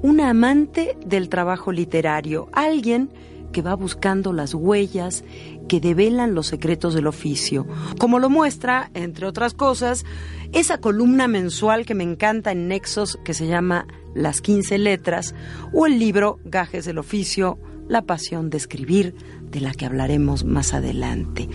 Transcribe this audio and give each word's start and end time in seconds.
una 0.03 0.31
amante 0.31 0.97
del 1.05 1.29
trabajo 1.29 1.73
literario, 1.73 2.49
alguien 2.53 3.11
que 3.53 3.63
va 3.63 3.75
buscando 3.75 4.33
las 4.33 4.55
huellas 4.55 5.25
que 5.69 5.79
develan 5.79 6.35
los 6.35 6.49
secretos 6.49 6.95
del 6.95 7.07
oficio, 7.07 7.67
como 7.99 8.19
lo 8.19 8.31
muestra, 8.31 8.91
entre 8.95 9.27
otras 9.27 9.55
cosas, 9.55 10.05
esa 10.53 10.79
columna 10.79 11.29
mensual 11.29 11.87
que 11.87 11.95
me 11.95 12.05
encanta 12.05 12.51
en 12.51 12.67
Nexos 12.69 13.19
que 13.25 13.35
se 13.35 13.47
llama 13.47 13.87
Las 14.15 14.41
15 14.41 14.79
letras, 14.79 15.35
o 15.73 15.87
el 15.87 15.99
libro 15.99 16.41
Gajes 16.45 16.85
del 16.85 16.99
oficio, 16.99 17.59
La 17.93 18.07
pasión 18.07 18.49
de 18.49 18.57
escribir, 18.57 19.15
de 19.43 19.61
la 19.61 19.73
que 19.75 19.85
hablaremos 19.85 20.45
más 20.45 20.73
adelante. 20.73 21.51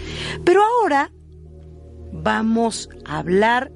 Pero 0.46 0.62
ahora 0.64 1.12
vamos 2.14 2.90
a 3.06 3.18
hablar 3.18 3.72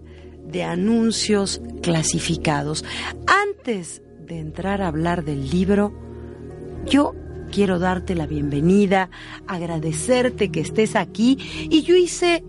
de 0.45 0.63
anuncios 0.63 1.59
clasificados. 1.81 2.85
Antes 3.25 4.03
de 4.27 4.37
entrar 4.37 4.83
a 4.83 4.89
hablar 4.89 5.25
del 5.25 5.49
libro, 5.49 5.91
yo 6.85 7.15
quiero 7.51 7.79
darte 7.79 8.13
la 8.13 8.27
bienvenida, 8.27 9.09
agradecerte 9.47 10.51
que 10.51 10.61
estés 10.61 10.95
aquí 10.95 11.39
y 11.67 11.81
yo 11.81 11.95
hice 11.95 12.43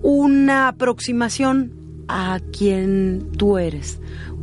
una 0.00 0.68
aproximación 0.68 2.04
a 2.08 2.40
quien 2.50 3.30
tú 3.36 3.58
eres. 3.58 4.00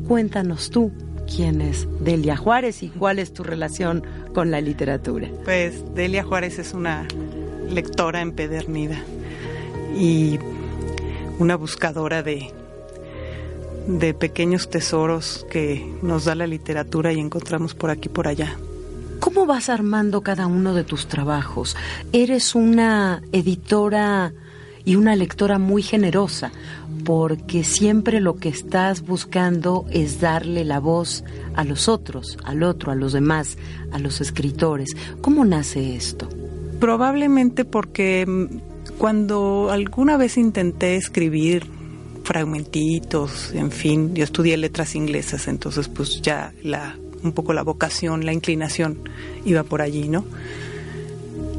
Cuéntanos 0.07 0.69
tú 0.69 0.91
quién 1.35 1.61
es 1.61 1.87
Delia 1.99 2.35
Juárez 2.37 2.83
y 2.83 2.89
cuál 2.89 3.19
es 3.19 3.33
tu 3.33 3.43
relación 3.43 4.03
con 4.33 4.51
la 4.51 4.61
literatura. 4.61 5.29
Pues 5.43 5.83
Delia 5.95 6.23
Juárez 6.23 6.59
es 6.59 6.73
una 6.73 7.07
lectora 7.69 8.21
empedernida 8.21 9.01
y 9.97 10.39
una 11.39 11.55
buscadora 11.55 12.23
de, 12.23 12.51
de 13.87 14.13
pequeños 14.13 14.69
tesoros 14.69 15.45
que 15.49 15.93
nos 16.01 16.25
da 16.25 16.35
la 16.35 16.47
literatura 16.47 17.13
y 17.13 17.19
encontramos 17.19 17.73
por 17.75 17.89
aquí 17.89 18.07
y 18.07 18.11
por 18.11 18.27
allá. 18.27 18.57
¿Cómo 19.19 19.45
vas 19.45 19.69
armando 19.69 20.21
cada 20.21 20.47
uno 20.47 20.73
de 20.73 20.83
tus 20.83 21.07
trabajos? 21.07 21.77
Eres 22.11 22.55
una 22.55 23.21
editora 23.31 24.33
y 24.83 24.95
una 24.95 25.15
lectora 25.15 25.59
muy 25.59 25.83
generosa, 25.83 26.51
porque 27.03 27.63
siempre 27.63 28.21
lo 28.21 28.35
que 28.37 28.49
estás 28.49 29.01
buscando 29.01 29.85
es 29.91 30.21
darle 30.21 30.63
la 30.65 30.79
voz 30.79 31.23
a 31.55 31.63
los 31.63 31.87
otros, 31.87 32.37
al 32.43 32.63
otro, 32.63 32.91
a 32.91 32.95
los 32.95 33.13
demás, 33.13 33.57
a 33.91 33.99
los 33.99 34.21
escritores. 34.21 34.95
¿Cómo 35.21 35.45
nace 35.45 35.95
esto? 35.95 36.29
Probablemente 36.79 37.65
porque 37.65 38.25
mm, 38.27 38.97
cuando 38.97 39.69
alguna 39.71 40.17
vez 40.17 40.37
intenté 40.37 40.95
escribir 40.95 41.65
fragmentitos, 42.23 43.53
en 43.53 43.71
fin, 43.71 44.13
yo 44.13 44.23
estudié 44.23 44.57
letras 44.57 44.95
inglesas, 44.95 45.47
entonces 45.47 45.87
pues 45.87 46.21
ya 46.21 46.53
la 46.63 46.95
un 47.23 47.33
poco 47.33 47.53
la 47.53 47.63
vocación, 47.63 48.25
la 48.25 48.33
inclinación 48.33 48.97
iba 49.45 49.63
por 49.63 49.81
allí, 49.81 50.07
¿no? 50.07 50.25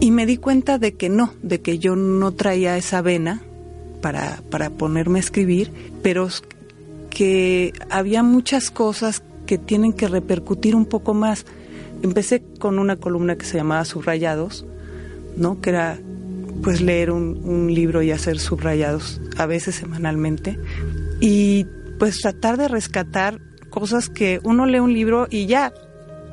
Y 0.01 0.11
me 0.11 0.27
di 0.27 0.37
cuenta 0.37 0.79
de 0.79 0.95
que 0.95 1.09
no, 1.09 1.33
de 1.43 1.61
que 1.61 1.79
yo 1.79 1.95
no 1.95 2.33
traía 2.33 2.77
esa 2.77 3.03
vena 3.03 3.43
para, 4.03 4.43
para 4.51 4.69
ponerme 4.69 5.19
a 5.19 5.21
escribir, 5.21 5.73
pero 6.03 6.29
que 7.09 7.73
había 7.89 8.23
muchas 8.23 8.71
cosas 8.71 9.23
que 9.47 9.57
tienen 9.57 9.95
que 9.95 10.09
repercutir 10.09 10.77
un 10.77 10.85
poco 10.85 11.15
más. 11.15 11.47
Empecé 12.03 12.43
con 12.59 12.79
una 12.79 12.97
columna 12.97 13.37
que 13.37 13.47
se 13.47 13.57
llamaba 13.57 13.85
Subrayados, 13.87 14.67
¿no? 15.37 15.61
Que 15.63 15.71
era 15.71 15.99
pues 16.63 16.83
leer 16.83 17.11
un, 17.11 17.41
un 17.45 17.75
libro 17.75 18.03
y 18.03 18.11
hacer 18.11 18.39
subrayados 18.39 19.21
a 19.37 19.47
veces 19.47 19.75
semanalmente 19.75 20.59
y 21.21 21.67
pues 21.99 22.21
tratar 22.21 22.57
de 22.57 22.69
rescatar 22.69 23.41
cosas 23.71 24.09
que 24.09 24.41
uno 24.45 24.67
lee 24.67 24.79
un 24.81 24.93
libro 24.93 25.27
y 25.31 25.47
ya 25.47 25.73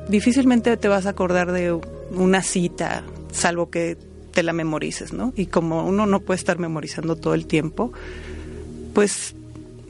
difícilmente 0.08 0.76
te 0.76 0.88
vas 0.88 1.06
a 1.06 1.10
acordar 1.10 1.52
de 1.52 1.78
una 2.12 2.42
cita, 2.42 3.02
salvo 3.32 3.70
que 3.70 3.96
te 4.30 4.42
la 4.42 4.52
memorices, 4.52 5.12
¿no? 5.12 5.32
Y 5.36 5.46
como 5.46 5.86
uno 5.86 6.06
no 6.06 6.20
puede 6.20 6.38
estar 6.38 6.58
memorizando 6.58 7.16
todo 7.16 7.34
el 7.34 7.46
tiempo, 7.46 7.92
pues 8.94 9.34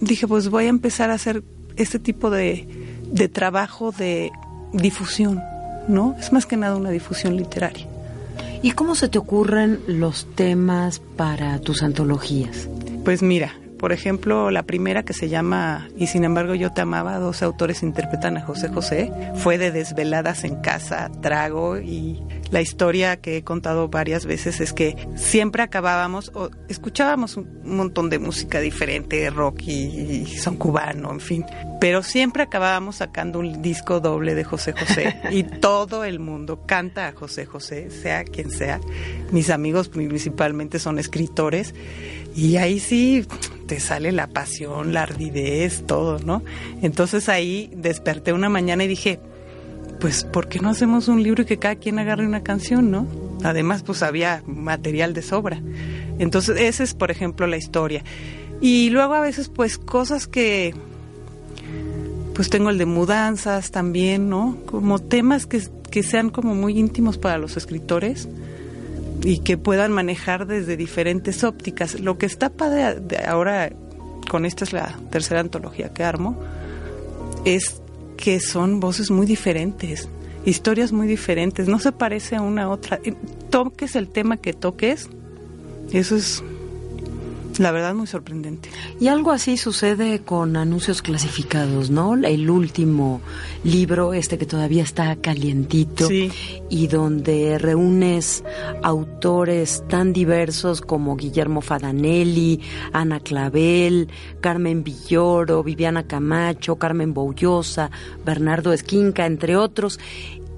dije, 0.01 0.27
pues 0.27 0.49
voy 0.49 0.67
a 0.67 0.69
empezar 0.69 1.11
a 1.11 1.15
hacer 1.15 1.43
este 1.77 1.99
tipo 1.99 2.31
de, 2.31 2.67
de 3.11 3.29
trabajo 3.29 3.93
de 3.93 4.31
difusión, 4.73 5.41
¿no? 5.89 6.17
Es 6.19 6.33
más 6.33 6.47
que 6.47 6.57
nada 6.57 6.77
una 6.77 6.91
difusión 6.91 7.37
literaria. 7.37 7.87
¿Y 8.63 8.73
cómo 8.73 8.95
se 8.95 9.09
te 9.09 9.19
ocurren 9.19 9.81
los 9.87 10.27
temas 10.35 10.99
para 10.99 11.59
tus 11.61 11.83
antologías? 11.83 12.69
Pues 13.05 13.23
mira, 13.23 13.55
por 13.79 13.93
ejemplo, 13.93 14.51
la 14.51 14.65
primera 14.65 15.03
que 15.03 15.15
se 15.15 15.31
llama 15.31 15.89
Y 15.97 16.09
sin 16.09 16.25
embargo 16.25 16.55
yo 16.55 16.71
te 16.71 16.83
amaba, 16.83 17.19
dos 17.19 17.43
autores 17.43 17.83
interpretan 17.83 18.37
a 18.37 18.43
José 18.43 18.69
José, 18.69 19.11
fue 19.37 19.57
de 19.57 19.71
desveladas 19.71 20.45
en 20.45 20.57
casa, 20.57 21.11
trago 21.23 21.79
y 21.79 22.23
la 22.51 22.61
historia 22.61 23.21
que 23.21 23.37
he 23.37 23.45
contado 23.45 23.89
varias 23.89 24.27
veces 24.27 24.61
es 24.61 24.73
que 24.73 24.97
siempre 25.15 25.63
acabábamos 25.63 26.33
o 26.35 26.51
escuchábamos 26.69 27.37
un 27.37 27.77
montón 27.77 28.11
de 28.11 28.19
música 28.19 28.61
diferente, 28.61 29.31
rock 29.31 29.63
y, 29.63 30.27
son 30.27 30.57
cubano, 30.57 31.13
en 31.13 31.21
fin, 31.21 31.45
pero 31.81 32.03
siempre 32.03 32.43
acabábamos 32.43 32.97
sacando 32.97 33.39
un 33.39 33.63
disco 33.63 34.01
doble 34.01 34.35
de 34.35 34.45
José 34.45 34.73
José 34.73 35.21
y 35.31 35.45
todo 35.45 36.05
el 36.05 36.19
mundo 36.19 36.65
canta 36.67 37.09
a 37.09 37.13
José 37.13 37.47
José, 37.47 37.91
sea 37.91 38.25
quien 38.25 38.51
sea. 38.51 38.81
Mis 39.31 39.51
amigos 39.51 39.89
principalmente 39.89 40.79
son 40.79 40.99
escritores 40.99 41.75
y 42.35 42.57
ahí 42.57 42.81
sí 42.81 43.27
te 43.67 43.79
sale 43.79 44.11
la 44.13 44.27
pasión, 44.27 44.93
la 44.93 45.03
ardidez, 45.03 45.85
todo, 45.87 46.19
¿no? 46.19 46.43
Entonces 46.83 47.29
ahí 47.29 47.71
desperté 47.77 48.33
una 48.33 48.49
mañana 48.49 48.85
y 48.85 48.89
dije, 48.89 49.21
pues, 50.01 50.25
¿por 50.25 50.49
qué 50.49 50.61
no 50.61 50.71
hacemos 50.71 51.09
un 51.09 51.23
libro 51.23 51.43
y 51.43 51.47
que 51.47 51.59
cada 51.59 51.77
quien 51.77 51.99
agarre 51.99 52.27
una 52.27 52.43
canción, 52.43 52.91
no? 52.91 53.07
Además, 53.45 53.83
pues 53.83 54.03
había 54.03 54.43
material 54.47 55.13
de 55.15 55.23
sobra. 55.23 55.61
Entonces, 56.19 56.59
esa 56.61 56.83
es, 56.83 56.95
por 56.95 57.11
ejemplo, 57.11 57.47
la 57.47 57.57
historia. 57.57 58.03
Y 58.61 58.91
luego 58.91 59.15
a 59.15 59.21
veces, 59.21 59.49
pues, 59.49 59.79
cosas 59.79 60.27
que, 60.27 60.75
pues 62.35 62.49
tengo 62.49 62.71
el 62.71 62.79
de 62.79 62.87
mudanzas 62.87 63.71
también, 63.71 64.31
¿no? 64.31 64.57
Como 64.67 64.99
temas 64.99 65.47
que, 65.47 65.63
que 65.91 66.03
sean 66.03 66.31
como 66.31 66.55
muy 66.55 66.79
íntimos 66.79 67.19
para 67.19 67.39
los 67.39 67.57
escritores 67.57 68.29
y 69.23 69.39
que 69.39 69.59
puedan 69.59 69.93
manejar 69.93 70.47
desde 70.47 70.77
diferentes 70.77 71.45
ópticas. 71.45 72.01
Lo 72.01 72.17
que 72.17 72.27
está 72.27 72.49
padre 72.49 73.03
ahora, 73.27 73.71
con 74.31 74.47
esta 74.47 74.65
es 74.65 74.73
la 74.73 74.99
tercera 75.11 75.41
antología 75.41 75.93
que 75.93 76.05
armo, 76.05 76.41
es 77.45 77.80
que 78.21 78.39
son 78.39 78.81
voces 78.81 79.11
muy 79.11 79.27
diferentes, 79.27 80.09
historias 80.45 80.93
muy 80.93 81.07
diferentes, 81.07 81.67
no 81.69 81.79
se 81.79 81.91
parece 81.91 82.37
a 82.37 82.43
una 82.43 82.65
a 82.65 82.69
otra. 82.69 83.01
Toques 83.51 83.97
el 83.97 84.09
tema 84.09 84.37
que 84.37 84.53
toques, 84.53 85.09
eso 85.93 86.17
es 86.17 86.45
la 87.59 87.73
verdad, 87.73 87.95
muy 87.95 88.07
sorprendente. 88.07 88.71
Y 89.01 89.09
algo 89.09 89.33
así 89.33 89.57
sucede 89.57 90.21
con 90.21 90.57
anuncios 90.57 91.03
clasificados, 91.03 91.91
¿no? 91.91 92.15
El 92.15 92.49
último 92.51 93.21
libro, 93.65 94.15
este 94.15 94.39
que 94.39 94.47
todavía 94.47 94.83
está 94.83 95.17
calientito, 95.17 96.09
y 96.11 96.87
donde 96.87 97.59
reúnes 97.59 98.45
autores 98.83 99.83
tan 99.89 100.13
diversos 100.13 100.81
como 100.81 101.17
Guillermo 101.17 101.61
Fadanelli, 101.61 102.61
Ana 102.93 103.21
Clavel, 103.21 104.09
Carmen 104.41 104.85
Villoro, 104.85 105.63
Viviana 105.63 106.07
Camacho, 106.07 106.77
Carmen 106.77 107.15
Boullosa, 107.15 107.91
Bernardo 108.25 108.73
Esquinca, 108.73 109.27
entre 109.27 109.57
otros. 109.57 109.99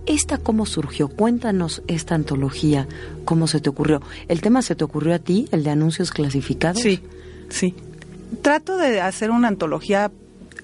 ¿Esta 0.06 0.38
cómo 0.38 0.66
surgió? 0.66 1.08
Cuéntanos 1.08 1.82
esta 1.86 2.14
antología, 2.14 2.88
cómo 3.24 3.46
se 3.46 3.60
te 3.60 3.68
ocurrió. 3.68 4.02
¿El 4.28 4.40
tema 4.40 4.62
se 4.62 4.74
te 4.74 4.84
ocurrió 4.84 5.14
a 5.14 5.18
ti, 5.20 5.48
el 5.52 5.62
de 5.62 5.70
anuncios 5.70 6.10
clasificados? 6.10 6.82
Sí, 6.82 7.02
sí. 7.48 7.74
Trato 8.42 8.76
de 8.76 9.00
hacer 9.00 9.30
una 9.30 9.48
antología 9.48 10.10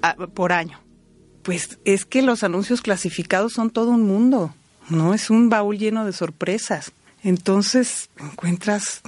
ah, 0.02 0.16
por 0.34 0.52
año. 0.52 0.80
Pues 1.42 1.78
es 1.84 2.04
que 2.04 2.22
los 2.22 2.42
anuncios 2.42 2.80
clasificados 2.82 3.52
son 3.52 3.70
todo 3.70 3.90
un 3.90 4.02
mundo, 4.02 4.52
¿no? 4.88 5.14
Es 5.14 5.30
un 5.30 5.48
baúl 5.48 5.78
lleno 5.78 6.04
de 6.04 6.12
sorpresas. 6.12 6.92
Entonces 7.22 8.10
encuentras 8.18 9.02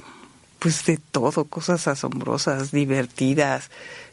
pues 0.59 0.85
de 0.85 0.97
todo, 0.97 1.45
cosas 1.45 1.87
asombrosas, 1.87 2.71
divertidas, 2.71 3.71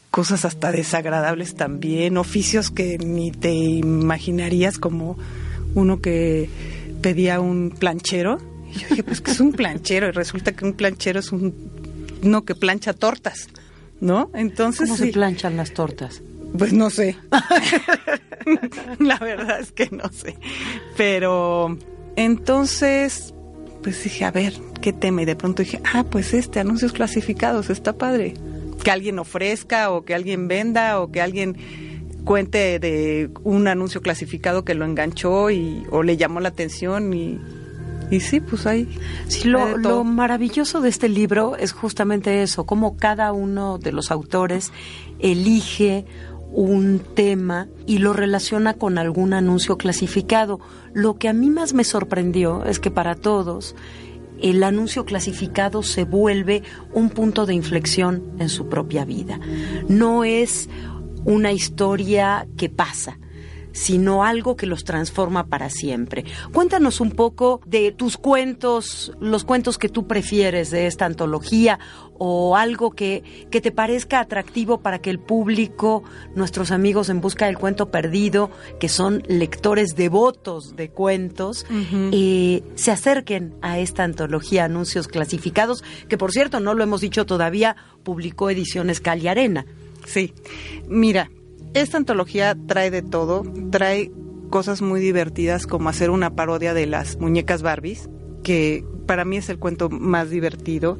cosas 0.09 0.45
hasta 0.45 0.71
desagradables 0.71 1.55
también, 1.55 2.17
oficios 2.17 2.71
que 2.71 2.97
ni 2.97 3.31
te 3.31 3.53
imaginarías 3.53 4.79
como 4.79 5.17
uno 5.75 6.01
que 6.01 6.49
pedía 7.01 7.39
un 7.39 7.71
planchero. 7.71 8.37
Y 8.73 8.79
yo 8.79 8.87
dije, 8.89 9.03
pues 9.03 9.21
que 9.21 9.31
es 9.31 9.39
un 9.39 9.53
planchero. 9.53 10.07
Y 10.07 10.11
resulta 10.11 10.51
que 10.51 10.65
un 10.65 10.73
planchero 10.73 11.19
es 11.19 11.31
un 11.31 11.53
no 12.21 12.43
que 12.45 12.55
plancha 12.55 12.93
tortas, 12.93 13.49
¿no? 14.01 14.29
Entonces. 14.33 14.89
¿Cómo 14.89 14.97
se 14.97 15.07
planchan 15.07 15.57
las 15.57 15.73
tortas? 15.73 16.21
Pues 16.57 16.73
no 16.73 16.89
sé. 16.89 17.17
La 18.99 19.17
verdad 19.17 19.59
es 19.59 19.71
que 19.71 19.89
no 19.91 20.11
sé. 20.11 20.37
Pero 20.97 21.77
entonces, 22.15 23.33
pues 23.83 24.03
dije, 24.03 24.25
a 24.25 24.31
ver, 24.31 24.53
¿qué 24.81 24.93
tema? 24.93 25.21
Y 25.21 25.25
de 25.25 25.35
pronto 25.35 25.63
dije, 25.63 25.81
ah, 25.93 26.05
pues 26.09 26.33
este, 26.33 26.59
anuncios 26.59 26.91
clasificados, 26.93 27.69
está 27.69 27.93
padre. 27.93 28.33
Que 28.83 28.91
alguien 28.91 29.19
ofrezca 29.19 29.91
o 29.91 30.03
que 30.03 30.15
alguien 30.15 30.47
venda 30.47 30.99
o 30.99 31.11
que 31.11 31.21
alguien 31.21 31.57
cuente 32.23 32.79
de 32.79 33.29
un 33.43 33.67
anuncio 33.67 34.01
clasificado 34.01 34.63
que 34.63 34.73
lo 34.73 34.85
enganchó 34.85 35.49
y, 35.49 35.83
o 35.91 36.03
le 36.03 36.17
llamó 36.17 36.39
la 36.39 36.49
atención 36.49 37.13
y, 37.13 37.39
y 38.11 38.19
sí, 38.19 38.39
pues 38.39 38.65
ahí. 38.65 38.87
Sí, 39.27 39.47
lo, 39.47 39.77
lo, 39.77 40.03
maravilloso 40.03 40.81
de 40.81 40.89
este 40.89 41.09
libro 41.09 41.55
es 41.55 41.71
justamente 41.71 42.41
eso, 42.43 42.65
cómo 42.65 42.97
cada 42.97 43.31
uno 43.31 43.77
de 43.77 43.91
los 43.91 44.11
autores 44.11 44.71
elige 45.19 46.05
un 46.51 46.99
tema 46.99 47.67
y 47.85 47.99
lo 47.99 48.13
relaciona 48.13 48.73
con 48.73 48.97
algún 48.97 49.33
anuncio 49.33 49.77
clasificado. 49.77 50.59
Lo 50.93 51.17
que 51.17 51.29
a 51.29 51.33
mí 51.33 51.49
más 51.49 51.73
me 51.73 51.83
sorprendió 51.83 52.65
es 52.65 52.79
que 52.79 52.91
para 52.91 53.15
todos 53.15 53.75
el 54.41 54.63
anuncio 54.63 55.05
clasificado 55.05 55.83
se 55.83 56.05
vuelve 56.05 56.63
un 56.93 57.09
punto 57.09 57.45
de 57.45 57.53
inflexión 57.53 58.23
en 58.39 58.49
su 58.49 58.69
propia 58.69 59.05
vida. 59.05 59.39
No 59.87 60.23
es 60.23 60.69
una 61.25 61.51
historia 61.51 62.47
que 62.57 62.69
pasa, 62.69 63.19
sino 63.71 64.23
algo 64.23 64.55
que 64.55 64.65
los 64.65 64.83
transforma 64.83 65.47
para 65.47 65.69
siempre. 65.69 66.25
Cuéntanos 66.51 66.99
un 66.99 67.11
poco 67.11 67.61
de 67.65 67.91
tus 67.91 68.17
cuentos, 68.17 69.13
los 69.19 69.43
cuentos 69.43 69.77
que 69.77 69.89
tú 69.89 70.07
prefieres 70.07 70.71
de 70.71 70.87
esta 70.87 71.05
antología 71.05 71.79
o 72.17 72.57
algo 72.57 72.91
que, 72.91 73.47
que 73.49 73.61
te 73.61 73.71
parezca 73.71 74.19
atractivo 74.19 74.81
para 74.81 74.99
que 74.99 75.09
el 75.09 75.19
público, 75.19 76.03
nuestros 76.35 76.71
amigos 76.71 77.09
en 77.09 77.21
busca 77.21 77.45
del 77.45 77.57
cuento 77.57 77.89
perdido, 77.89 78.51
que 78.79 78.89
son 78.89 79.23
lectores 79.27 79.95
devotos 79.95 80.75
de 80.75 80.89
cuentos, 80.89 81.65
eh, 82.11 82.63
se 82.75 82.91
acerquen 82.91 83.55
a 83.61 83.79
esta 83.79 84.03
antología 84.03 84.65
Anuncios 84.65 85.07
Clasificados, 85.07 85.83
que 86.09 86.17
por 86.17 86.33
cierto, 86.33 86.59
no 86.59 86.73
lo 86.73 86.83
hemos 86.83 86.99
dicho 86.99 87.25
todavía, 87.25 87.77
publicó 88.03 88.49
Ediciones 88.49 88.99
Cali 88.99 89.29
Arena. 89.29 89.65
Sí, 90.09 90.33
mira, 90.87 91.29
esta 91.75 91.97
antología 91.97 92.57
trae 92.65 92.89
de 92.89 93.03
todo, 93.03 93.43
trae 93.69 94.11
cosas 94.49 94.81
muy 94.81 94.99
divertidas 95.01 95.67
como 95.67 95.87
hacer 95.87 96.09
una 96.09 96.31
parodia 96.31 96.73
de 96.73 96.87
las 96.87 97.17
muñecas 97.19 97.61
Barbies, 97.61 98.09
que 98.41 98.83
para 99.05 99.23
mí 99.23 99.37
es 99.37 99.49
el 99.49 99.59
cuento 99.59 99.87
más 99.87 100.31
divertido, 100.31 100.97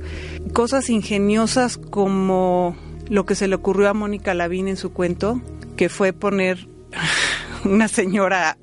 cosas 0.53 0.91
ingeniosas 0.91 1.77
como 1.77 2.77
lo 3.09 3.25
que 3.25 3.33
se 3.33 3.47
le 3.47 3.55
ocurrió 3.55 3.89
a 3.89 3.95
Mónica 3.95 4.35
Lavín 4.35 4.67
en 4.67 4.77
su 4.77 4.93
cuento, 4.93 5.41
que 5.75 5.89
fue 5.89 6.13
poner 6.13 6.67
una 7.65 7.87
señora 7.87 8.59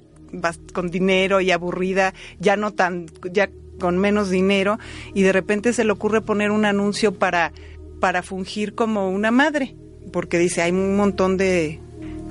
con 0.73 0.93
dinero 0.93 1.41
y 1.41 1.51
aburrida, 1.51 2.15
ya 2.39 2.57
no 2.57 2.73
tan, 2.73 3.07
ya 3.33 3.51
con 3.81 3.99
menos 3.99 4.31
dinero, 4.31 4.79
y 5.13 5.23
de 5.23 5.33
repente 5.33 5.73
se 5.73 5.85
le 5.85 5.91
ocurre 5.91 6.21
poner 6.21 6.53
un 6.53 6.67
anuncio 6.67 7.19
para, 7.19 7.53
para 7.99 8.23
fungir 8.23 8.77
como 8.77 9.11
una 9.11 9.33
madre 9.33 9.75
porque 10.13 10.39
dice, 10.39 10.63
hay 10.63 10.73
un 10.73 10.97
montón 10.97 11.37
de 11.37 11.81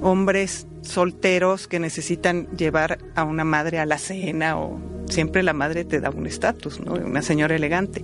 hombres 0.01 0.67
solteros 0.81 1.67
que 1.67 1.79
necesitan 1.79 2.47
llevar 2.55 2.99
a 3.15 3.23
una 3.23 3.43
madre 3.43 3.79
a 3.79 3.85
la 3.85 3.97
cena 3.97 4.57
o 4.57 4.79
siempre 5.09 5.43
la 5.43 5.53
madre 5.53 5.83
te 5.85 5.99
da 5.99 6.09
un 6.09 6.27
estatus, 6.27 6.79
¿no? 6.79 6.93
Una 6.93 7.21
señora 7.21 7.55
elegante. 7.55 8.03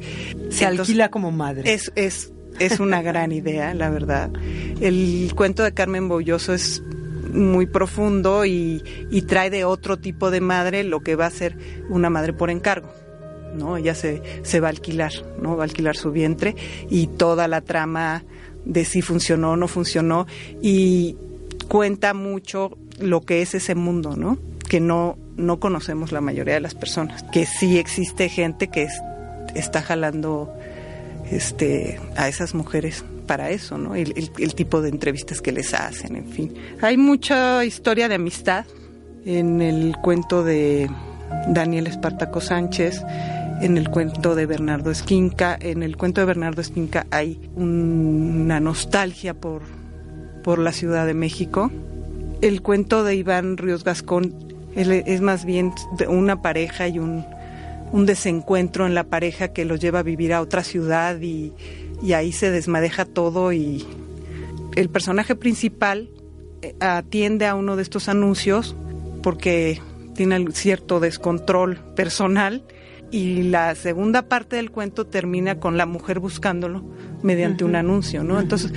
Se 0.50 0.66
alquila 0.66 1.10
como 1.10 1.32
madre. 1.32 1.72
Es, 1.72 1.92
es, 1.96 2.32
es 2.60 2.80
una 2.80 3.02
gran 3.02 3.32
idea, 3.32 3.74
la 3.74 3.90
verdad. 3.90 4.32
El 4.82 5.32
cuento 5.36 5.64
de 5.64 5.74
Carmen 5.74 6.08
Bolloso 6.08 6.54
es 6.54 6.82
muy 7.34 7.66
profundo 7.66 8.46
y, 8.46 8.84
y 9.10 9.22
trae 9.24 9.50
de 9.50 9.64
otro 9.64 9.98
tipo 9.98 10.32
de 10.32 10.42
madre 10.42 10.84
lo 10.84 11.02
que 11.02 11.16
va 11.16 11.28
a 11.28 11.32
ser 11.32 11.58
una 11.90 12.10
madre 12.10 12.34
por 12.34 12.50
encargo. 12.50 12.92
¿no? 13.56 13.78
Ella 13.78 13.96
se, 13.96 14.22
se 14.44 14.60
va 14.60 14.68
a 14.68 14.72
alquilar, 14.72 15.12
¿no? 15.42 15.58
Va 15.58 15.64
a 15.64 15.66
alquilar 15.66 15.98
su 15.98 16.12
vientre 16.12 16.56
y 16.90 17.08
toda 17.08 17.48
la 17.48 17.62
trama 17.62 18.24
de 18.66 18.86
si 18.86 19.02
funcionó 19.02 19.52
o 19.52 19.56
no 19.58 19.68
funcionó 19.68 20.28
y 20.62 21.16
cuenta 21.68 22.14
mucho 22.14 22.78
lo 23.00 23.22
que 23.22 23.42
es 23.42 23.56
ese 23.56 23.76
mundo, 23.76 24.16
¿no? 24.16 24.38
Que 24.70 24.80
no, 24.80 25.18
no 25.38 25.60
conocemos 25.60 26.12
la 26.12 26.22
mayoría 26.22 26.54
de 26.54 26.60
las 26.62 26.76
personas, 26.76 27.24
que 27.32 27.46
sí 27.46 27.78
existe 27.78 28.30
gente 28.30 28.68
que 28.68 28.88
está 29.56 29.82
jalando 29.82 30.54
este, 31.32 32.00
a 32.16 32.28
esas 32.28 32.54
mujeres 32.54 33.04
para 33.26 33.50
eso, 33.50 33.78
¿no? 33.78 33.96
El, 33.96 34.14
el, 34.38 34.56
tipo 34.56 34.82
de 34.82 34.90
entrevistas 34.90 35.42
que 35.42 35.52
les 35.52 35.74
hacen, 35.74 36.16
en 36.16 36.28
fin. 36.28 36.54
Hay 36.82 36.98
mucha 36.98 37.64
historia 37.64 38.10
de 38.10 38.16
amistad 38.16 38.66
en 39.26 39.62
el 39.62 39.96
cuento 39.98 40.44
de 40.44 40.90
Daniel 41.48 41.88
Espartaco 41.88 42.42
Sánchez, 42.42 43.02
en 43.62 43.78
el 43.78 43.90
cuento 43.90 44.36
de 44.36 44.46
Bernardo 44.46 44.92
Esquinca. 44.92 45.58
En 45.60 45.84
el 45.84 45.96
cuento 45.96 46.22
de 46.22 46.26
Bernardo 46.26 46.62
Esquinca 46.62 47.06
hay 47.12 47.40
una 47.56 48.60
nostalgia 48.60 49.34
por, 49.34 49.62
por 50.44 50.60
la 50.60 50.72
Ciudad 50.72 51.06
de 51.06 51.14
México. 51.14 51.72
El 52.42 52.62
cuento 52.62 53.04
de 53.04 53.16
Iván 53.16 53.58
Ríos 53.58 53.84
Gascón 53.84 54.34
es 54.76 55.22
más 55.22 55.46
bien 55.46 55.74
una 56.08 56.42
pareja 56.42 56.88
y 56.88 56.98
un, 56.98 57.26
un 57.92 58.06
desencuentro 58.06 58.88
en 58.88 58.96
la 58.96 59.04
pareja 59.04 59.50
que 59.50 59.66
los 59.66 59.80
lleva 59.80 60.00
a 60.00 60.04
vivir 60.04 60.34
a 60.34 60.42
otra 60.42 60.64
ciudad 60.64 61.20
y, 61.22 61.54
ahí 62.14 62.32
se 62.32 62.50
desmadeja 62.50 63.06
todo 63.06 63.54
y 63.54 63.86
el 64.76 64.90
personaje 64.90 65.36
principal 65.36 66.10
eh, 66.64 66.74
atiende 66.80 67.46
a 67.46 67.54
uno 67.54 67.76
de 67.76 67.84
estos 67.84 68.10
anuncios 68.10 68.76
porque 69.22 69.80
tiene 70.16 70.44
cierto 70.52 71.00
descontrol 71.00 71.78
personal 71.96 72.64
y 73.12 73.44
la 73.44 73.76
segunda 73.76 74.24
parte 74.24 74.56
del 74.56 74.72
cuento 74.72 75.06
termina 75.06 75.60
con 75.60 75.78
la 75.78 75.86
mujer 75.86 76.20
buscándolo 76.20 76.84
mediante 77.22 77.64
un 77.64 77.76
anuncio, 77.76 78.24
¿no? 78.24 78.40
Entonces, 78.40 78.72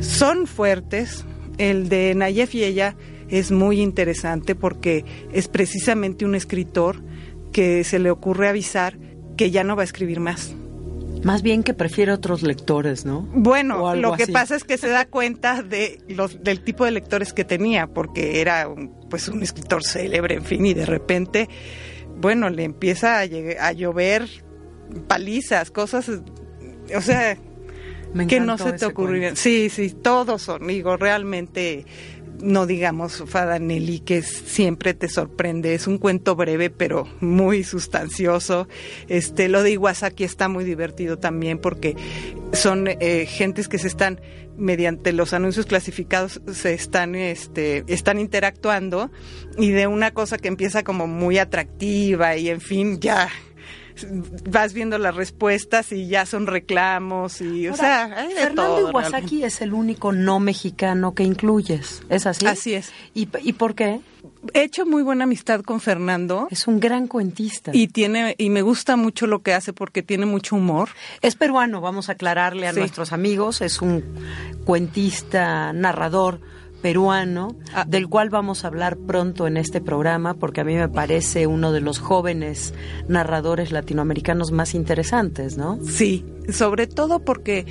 son 0.00 0.46
fuertes. 0.46 1.24
El 1.58 1.88
de 1.88 2.14
Nayef 2.16 2.54
y 2.54 2.64
ella 2.64 2.96
es 3.28 3.52
muy 3.52 3.80
interesante 3.80 4.54
porque 4.54 5.04
es 5.32 5.48
precisamente 5.48 6.24
un 6.24 6.34
escritor 6.34 7.02
que 7.52 7.84
se 7.84 7.98
le 7.98 8.10
ocurre 8.10 8.48
avisar 8.48 8.98
que 9.36 9.50
ya 9.50 9.62
no 9.62 9.76
va 9.76 9.82
a 9.82 9.84
escribir 9.84 10.18
más. 10.18 10.54
Más 11.22 11.42
bien 11.42 11.62
que 11.62 11.72
prefiere 11.72 12.12
otros 12.12 12.42
lectores, 12.42 13.06
¿no? 13.06 13.22
Bueno, 13.32 13.94
lo 13.94 14.12
que 14.12 14.26
pasa 14.26 14.56
es 14.56 14.64
que 14.64 14.76
se 14.76 14.88
da 14.88 15.06
cuenta 15.06 15.62
de 15.62 16.00
los, 16.08 16.42
del 16.42 16.60
tipo 16.60 16.84
de 16.84 16.90
lectores 16.90 17.32
que 17.32 17.44
tenía, 17.44 17.86
porque 17.86 18.42
era 18.42 18.68
un, 18.68 18.90
pues 19.08 19.28
un 19.28 19.42
escritor 19.42 19.82
célebre, 19.84 20.34
en 20.34 20.44
fin, 20.44 20.66
y 20.66 20.74
de 20.74 20.84
repente 20.84 21.48
bueno, 22.16 22.50
le 22.50 22.64
empieza 22.64 23.20
a, 23.20 23.22
a 23.22 23.72
llover 23.72 24.28
palizas, 25.06 25.70
cosas, 25.70 26.10
o 26.94 27.00
sea, 27.00 27.36
que 28.28 28.40
no 28.40 28.58
se 28.58 28.72
te 28.74 28.86
ocurrirían. 28.86 29.36
Sí, 29.36 29.68
sí, 29.70 29.90
todos 29.90 30.42
son, 30.42 30.66
digo, 30.66 30.96
realmente 30.96 31.84
no 32.40 32.66
digamos 32.66 33.22
Fadanelli, 33.26 34.00
que 34.00 34.22
siempre 34.22 34.94
te 34.94 35.08
sorprende. 35.08 35.74
Es 35.74 35.86
un 35.86 35.98
cuento 35.98 36.36
breve, 36.36 36.70
pero 36.70 37.08
muy 37.20 37.64
sustancioso. 37.64 38.68
Este, 39.08 39.48
lo 39.48 39.62
de 39.62 39.72
Iwasaki 39.72 40.24
está 40.24 40.48
muy 40.48 40.64
divertido 40.64 41.18
también 41.18 41.58
porque 41.58 41.96
son 42.52 42.88
eh, 42.88 43.26
gentes 43.26 43.68
que 43.68 43.78
se 43.78 43.88
están 43.88 44.20
mediante 44.56 45.12
los 45.12 45.32
anuncios 45.32 45.66
clasificados 45.66 46.40
se 46.52 46.74
están 46.74 47.16
este 47.16 47.82
están 47.88 48.20
interactuando 48.20 49.10
y 49.58 49.70
de 49.70 49.88
una 49.88 50.12
cosa 50.12 50.38
que 50.38 50.46
empieza 50.46 50.84
como 50.84 51.08
muy 51.08 51.38
atractiva 51.38 52.36
y 52.36 52.50
en 52.50 52.60
fin 52.60 53.00
ya 53.00 53.28
vas 54.48 54.72
viendo 54.72 54.98
las 54.98 55.14
respuestas 55.14 55.92
y 55.92 56.08
ya 56.08 56.26
son 56.26 56.46
reclamos 56.46 57.40
y 57.40 57.68
o 57.68 57.76
sea 57.76 58.04
hay 58.04 58.28
de 58.28 58.40
Fernando 58.40 58.90
Iwasaki 58.90 59.44
es 59.44 59.60
el 59.60 59.72
único 59.72 60.12
no 60.12 60.40
mexicano 60.40 61.14
que 61.14 61.22
incluyes 61.22 62.02
es 62.08 62.26
así 62.26 62.46
así 62.46 62.74
es. 62.74 62.92
Y, 63.14 63.28
y 63.42 63.52
por 63.52 63.74
qué 63.74 64.00
he 64.52 64.62
hecho 64.62 64.86
muy 64.86 65.02
buena 65.02 65.24
amistad 65.24 65.62
con 65.62 65.80
Fernando. 65.80 66.48
Es 66.50 66.66
un 66.66 66.80
gran 66.80 67.06
cuentista. 67.06 67.70
Y 67.74 67.88
tiene 67.88 68.34
y 68.38 68.50
me 68.50 68.62
gusta 68.62 68.96
mucho 68.96 69.26
lo 69.26 69.42
que 69.42 69.54
hace 69.54 69.72
porque 69.72 70.02
tiene 70.02 70.26
mucho 70.26 70.56
humor. 70.56 70.90
Es 71.22 71.36
peruano 71.36 71.80
vamos 71.80 72.08
a 72.08 72.12
aclararle 72.12 72.66
a 72.66 72.72
nuestros 72.72 73.12
amigos 73.12 73.60
es 73.60 73.80
un 73.80 74.04
cuentista 74.64 75.72
narrador 75.72 76.40
peruano, 76.84 77.56
ah. 77.72 77.86
del 77.88 78.10
cual 78.10 78.28
vamos 78.28 78.62
a 78.62 78.68
hablar 78.68 78.98
pronto 78.98 79.46
en 79.46 79.56
este 79.56 79.80
programa, 79.80 80.34
porque 80.34 80.60
a 80.60 80.64
mí 80.64 80.74
me 80.74 80.90
parece 80.90 81.46
uno 81.46 81.72
de 81.72 81.80
los 81.80 81.98
jóvenes 81.98 82.74
narradores 83.08 83.72
latinoamericanos 83.72 84.52
más 84.52 84.74
interesantes, 84.74 85.56
¿no? 85.56 85.78
Sí, 85.82 86.26
sobre 86.50 86.86
todo 86.86 87.24
porque 87.24 87.64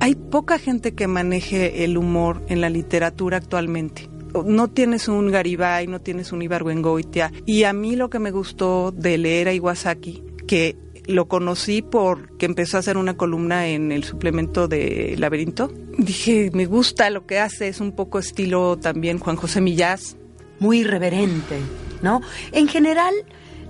hay 0.00 0.14
poca 0.14 0.58
gente 0.58 0.94
que 0.94 1.06
maneje 1.08 1.84
el 1.84 1.98
humor 1.98 2.42
en 2.48 2.62
la 2.62 2.70
literatura 2.70 3.36
actualmente 3.36 4.08
no 4.46 4.68
tienes 4.68 5.08
un 5.08 5.30
Garibay, 5.30 5.86
no 5.86 6.00
tienes 6.00 6.32
un 6.32 6.42
Ibargüengoitia. 6.42 7.32
Y 7.44 7.64
a 7.64 7.72
mí 7.72 7.96
lo 7.96 8.08
que 8.10 8.18
me 8.18 8.30
gustó 8.30 8.92
de 8.92 9.16
leer 9.16 9.48
a 9.48 9.54
Iwasaki, 9.54 10.22
que 10.46 10.76
lo 11.08 11.26
conocí 11.26 11.80
porque 11.80 12.46
empezó 12.46 12.76
a 12.76 12.80
hacer 12.80 12.98
una 12.98 13.16
columna 13.16 13.66
en 13.66 13.90
el 13.92 14.04
suplemento 14.04 14.68
de 14.68 15.16
Laberinto. 15.18 15.72
Dije, 15.96 16.50
me 16.52 16.66
gusta 16.66 17.08
lo 17.08 17.26
que 17.26 17.38
hace, 17.40 17.68
es 17.68 17.80
un 17.80 17.92
poco 17.92 18.18
estilo 18.18 18.76
también 18.76 19.18
Juan 19.18 19.36
José 19.36 19.62
Millás. 19.62 20.16
Muy 20.60 20.80
irreverente, 20.80 21.56
¿no? 22.02 22.20
En 22.52 22.68
general, 22.68 23.14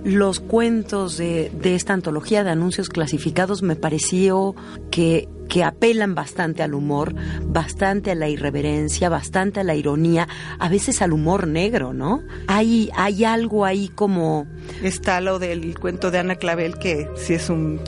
los 0.05 0.41
cuentos 0.41 1.17
de, 1.17 1.51
de 1.61 1.75
esta 1.75 1.93
antología 1.93 2.45
de 2.45 2.51
anuncios 2.51 2.89
clasificados 2.89 3.63
me 3.63 3.77
pareció 3.77 4.55
que 4.91 5.29
que 5.49 5.65
apelan 5.65 6.15
bastante 6.15 6.63
al 6.63 6.75
humor, 6.75 7.15
bastante 7.43 8.11
a 8.11 8.15
la 8.15 8.29
irreverencia, 8.29 9.09
bastante 9.09 9.61
a 9.61 9.65
la 9.65 9.75
ironía, 9.75 10.29
a 10.59 10.69
veces 10.69 11.03
al 11.03 11.13
humor 11.13 11.49
negro, 11.49 11.93
¿no? 11.93 12.23
Hay, 12.47 12.91
hay 12.95 13.25
algo 13.25 13.65
ahí 13.65 13.89
como... 13.89 14.47
Está 14.83 15.21
lo 15.21 15.39
del 15.39 15.79
cuento 15.79 16.11
de 16.11 16.19
Ana 16.19 16.37
Clavel 16.37 16.79
que 16.79 17.09
sí 17.17 17.35
es 17.35 17.49
un... 17.49 17.81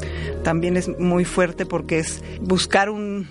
también 0.43 0.77
es 0.77 0.89
muy 0.99 1.25
fuerte 1.25 1.67
porque 1.67 1.99
es 1.99 2.23
buscar 2.41 2.89
un 2.89 3.29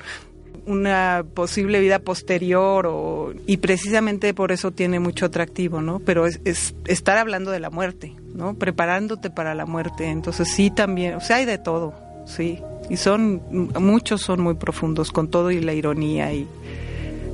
una 0.70 1.26
posible 1.34 1.80
vida 1.80 2.00
posterior 2.00 2.88
o, 2.88 3.34
y 3.48 3.58
precisamente 3.58 4.34
por 4.34 4.52
eso 4.52 4.72
tiene 4.72 5.00
mucho 5.00 5.26
atractivo, 5.26 5.82
¿no? 5.82 6.00
Pero 6.00 6.26
es, 6.26 6.40
es, 6.46 6.76
estar 6.86 7.18
hablando 7.18 7.52
de 7.52 7.60
la 7.60 7.70
muerte, 7.70 8.16
¿no? 8.34 8.54
Preparándote 8.54 9.30
para 9.30 9.56
la 9.56 9.66
muerte. 9.66 10.10
Entonces 10.10 10.50
sí 10.50 10.72
también, 10.72 11.16
o 11.16 11.22
sea, 11.22 11.38
hay 11.38 11.46
de 11.46 11.58
todo, 11.58 11.94
sí 12.26 12.60
y 12.90 12.98
son 12.98 13.42
muchos 13.80 14.22
son 14.22 14.42
muy 14.42 14.56
profundos 14.56 15.12
con 15.12 15.30
todo 15.30 15.52
y 15.52 15.62
la 15.62 15.74
ironía 15.74 16.34
y 16.34 16.48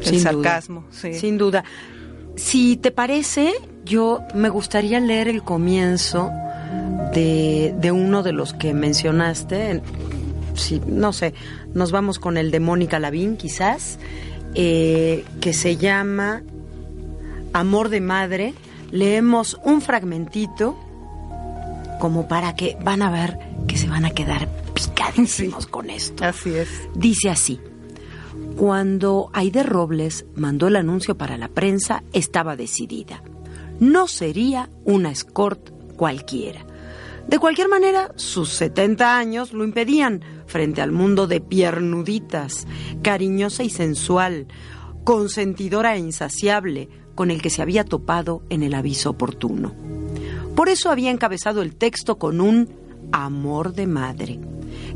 el 0.06 0.20
sarcasmo. 0.20 0.84
Sin 0.92 1.38
duda. 1.38 1.64
Si 2.36 2.76
te 2.76 2.92
parece, 2.92 3.54
yo 3.86 4.22
me 4.36 4.50
gustaría 4.50 5.00
leer 5.00 5.30
el 5.30 5.42
comienzo 5.42 6.30
de, 7.14 7.74
de 7.80 7.92
uno 7.92 8.22
de 8.22 8.34
los 8.34 8.54
que 8.54 8.74
mencionaste. 8.74 9.82
Si, 10.56 10.82
no 10.86 11.14
sé, 11.14 11.34
nos 11.76 11.92
vamos 11.92 12.18
con 12.18 12.38
el 12.38 12.50
de 12.50 12.60
Mónica 12.60 13.00
Lavín, 13.00 13.38
quizás, 13.38 14.00
eh, 14.56 15.26
que 15.42 15.54
se 15.54 15.78
llama 15.78 16.42
Amor 17.54 17.90
de 17.90 18.02
Madre. 18.02 18.54
Leemos 18.92 19.60
un 19.64 19.82
fragmentito 19.82 20.80
como 22.00 22.28
para 22.28 22.56
que 22.56 22.78
van 22.82 23.02
a 23.02 23.12
ver 23.12 23.38
que 23.68 23.78
se 23.78 23.88
van 23.88 24.06
a 24.06 24.12
quedar 24.12 24.50
picadísimos 24.74 25.68
con 25.68 25.90
esto. 25.90 26.24
Así 26.24 26.56
es. 26.56 26.70
Dice 26.96 27.30
así. 27.30 27.60
Cuando 28.56 29.30
Aide 29.34 29.64
Robles 29.64 30.26
mandó 30.36 30.68
el 30.68 30.78
anuncio 30.78 31.18
para 31.18 31.38
la 31.38 31.50
prensa, 31.50 32.04
estaba 32.14 32.56
decidida. 32.56 33.22
No 33.82 34.08
sería 34.08 34.70
una 34.86 35.12
escort 35.12 35.72
cualquiera. 35.98 36.66
De 37.28 37.40
cualquier 37.40 37.70
manera, 37.70 38.12
sus 38.16 38.50
70 38.50 39.18
años 39.18 39.52
lo 39.52 39.64
impedían 39.64 40.24
frente 40.46 40.82
al 40.82 40.92
mundo 40.92 41.26
de 41.26 41.42
piernuditas, 41.42 42.68
cariñosa 43.02 43.64
y 43.64 43.70
sensual, 43.70 44.48
consentidora 45.04 45.96
e 45.96 46.00
insaciable, 46.00 46.90
con 47.16 47.32
el 47.32 47.42
que 47.42 47.50
se 47.50 47.62
había 47.62 47.84
topado 47.84 48.44
en 48.50 48.62
el 48.62 48.74
aviso 48.74 49.10
oportuno. 49.12 49.74
Por 50.56 50.70
eso 50.70 50.90
había 50.92 51.12
encabezado 51.12 51.62
el 51.62 51.76
texto 51.76 52.18
con 52.20 52.42
un 52.42 52.70
amor 53.12 53.74
de 53.74 53.88
madre 53.88 54.40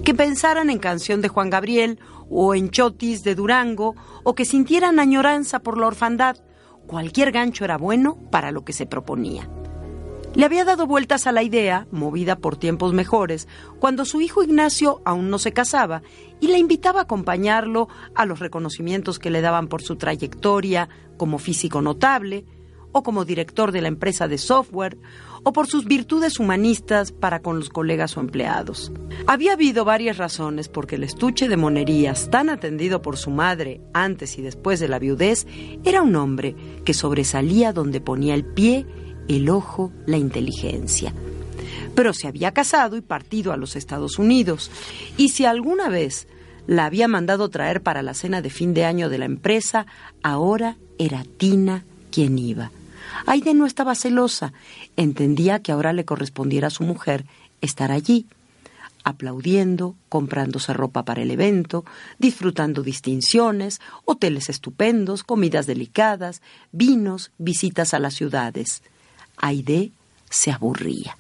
que 0.04 0.14
pensaran 0.14 0.70
en 0.70 0.80
canción 0.80 1.22
de 1.22 1.30
Juan 1.30 1.50
Gabriel 1.50 2.00
o 2.30 2.54
en 2.56 2.70
chotis 2.70 3.24
de 3.24 3.36
Durango 3.36 3.96
o 4.24 4.36
que 4.36 4.46
sintieran 4.46 5.00
añoranza 5.00 5.60
por 5.60 5.78
la 5.78 5.88
orfandad. 5.88 6.38
Cualquier 6.88 7.32
gancho 7.32 7.66
era 7.66 7.78
bueno 7.78 8.18
para 8.32 8.52
lo 8.52 8.64
que 8.64 8.74
se 8.74 8.86
proponía. 8.86 9.50
Le 10.36 10.46
había 10.46 10.64
dado 10.64 10.86
vueltas 10.86 11.26
a 11.26 11.32
la 11.32 11.42
idea, 11.42 11.88
movida 11.92 12.36
por 12.38 12.56
tiempos 12.56 12.94
mejores, 12.94 13.48
cuando 13.80 14.06
su 14.06 14.22
hijo 14.22 14.44
Ignacio 14.44 15.02
aún 15.04 15.30
no 15.30 15.40
se 15.40 15.54
casaba 15.54 16.04
y 16.40 16.48
le 16.48 16.60
invitaba 16.60 17.00
a 17.00 17.04
acompañarlo 17.04 17.90
a 18.14 18.26
los 18.26 18.40
reconocimientos 18.40 19.18
que 19.18 19.32
le 19.32 19.42
daban 19.42 19.68
por 19.68 19.82
su 19.82 19.96
trayectoria 19.96 20.88
como 21.18 21.40
físico 21.40 21.82
notable, 21.82 22.46
o 22.92 23.04
como 23.04 23.26
director 23.26 23.72
de 23.72 23.82
la 23.82 23.88
empresa 23.88 24.28
de 24.28 24.38
software, 24.38 24.98
o 25.44 25.54
por 25.54 25.68
sus 25.68 25.86
virtudes 25.86 26.40
humanistas 26.40 27.12
para 27.12 27.42
con 27.42 27.60
los 27.60 27.70
colegas 27.70 28.18
o 28.18 28.20
empleados. 28.20 28.92
Había 29.28 29.54
habido 29.54 29.86
varias 29.86 30.18
razones 30.18 30.70
porque 30.70 30.96
el 30.96 31.04
estuche 31.04 31.48
de 31.48 31.58
monerías, 31.58 32.30
tan 32.30 32.50
atendido 32.50 33.02
por 33.02 33.18
su 33.18 33.30
madre 33.32 33.82
antes 33.94 34.38
y 34.38 34.42
después 34.42 34.80
de 34.80 34.90
la 34.90 35.00
viudez, 35.00 35.48
era 35.84 36.02
un 36.02 36.16
hombre 36.16 36.56
que 36.84 36.94
sobresalía 36.94 37.74
donde 37.74 38.02
ponía 38.02 38.34
el 38.34 38.46
pie 38.46 38.86
el 39.30 39.50
ojo, 39.50 39.92
la 40.06 40.18
inteligencia. 40.18 41.14
Pero 41.96 42.14
se 42.14 42.28
había 42.28 42.52
casado 42.52 42.98
y 42.98 43.02
partido 43.02 43.54
a 43.54 43.58
los 43.58 43.76
Estados 43.76 44.20
Unidos, 44.20 44.70
y 45.18 45.30
si 45.30 45.46
alguna 45.46 45.88
vez 45.88 46.28
la 46.68 46.86
había 46.86 47.08
mandado 47.08 47.50
traer 47.50 47.82
para 47.82 48.04
la 48.04 48.14
cena 48.14 48.42
de 48.42 48.50
fin 48.50 48.74
de 48.74 48.86
año 48.86 49.10
de 49.10 49.18
la 49.18 49.26
empresa, 49.26 49.86
ahora 50.24 50.78
era 50.98 51.24
Tina 51.38 51.86
quien 52.12 52.38
iba. 52.38 52.72
Aide 53.26 53.54
no 53.54 53.66
estaba 53.66 53.96
celosa, 53.96 54.54
entendía 54.98 55.60
que 55.60 55.72
ahora 55.72 55.94
le 55.94 56.06
correspondiera 56.06 56.68
a 56.68 56.72
su 56.72 56.84
mujer 56.84 57.26
estar 57.62 57.92
allí, 57.92 58.28
aplaudiendo, 59.04 59.96
comprándose 60.10 60.74
ropa 60.74 61.04
para 61.04 61.22
el 61.22 61.32
evento, 61.32 61.86
disfrutando 62.18 62.84
distinciones, 62.84 63.80
hoteles 64.06 64.50
estupendos, 64.50 65.24
comidas 65.24 65.66
delicadas, 65.66 66.42
vinos, 66.72 67.32
visitas 67.38 67.94
a 67.94 68.00
las 68.00 68.14
ciudades. 68.14 68.84
Aide 69.40 69.92
se 70.30 70.52
aburría. 70.52 71.18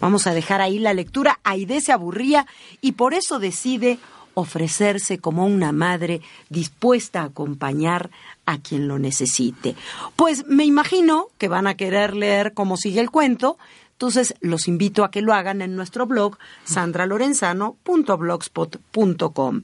Vamos 0.00 0.26
a 0.26 0.34
dejar 0.34 0.60
ahí 0.60 0.78
la 0.78 0.94
lectura. 0.94 1.38
Aide 1.44 1.80
se 1.80 1.92
aburría 1.92 2.46
y 2.80 2.92
por 2.92 3.14
eso 3.14 3.38
decide 3.38 3.98
ofrecerse 4.34 5.18
como 5.18 5.46
una 5.46 5.72
madre 5.72 6.22
dispuesta 6.48 7.20
a 7.20 7.26
acompañar 7.26 8.10
a 8.46 8.58
quien 8.58 8.88
lo 8.88 8.98
necesite. 8.98 9.76
Pues 10.16 10.46
me 10.46 10.64
imagino 10.64 11.28
que 11.38 11.48
van 11.48 11.66
a 11.66 11.76
querer 11.76 12.14
leer 12.14 12.54
cómo 12.54 12.76
sigue 12.76 13.00
el 13.00 13.10
cuento 13.10 13.58
entonces, 14.02 14.34
los 14.40 14.66
invito 14.66 15.04
a 15.04 15.12
que 15.12 15.22
lo 15.22 15.32
hagan 15.32 15.62
en 15.62 15.76
nuestro 15.76 16.06
blog 16.06 16.36
sandralorenzano.blogspot.com. 16.64 19.62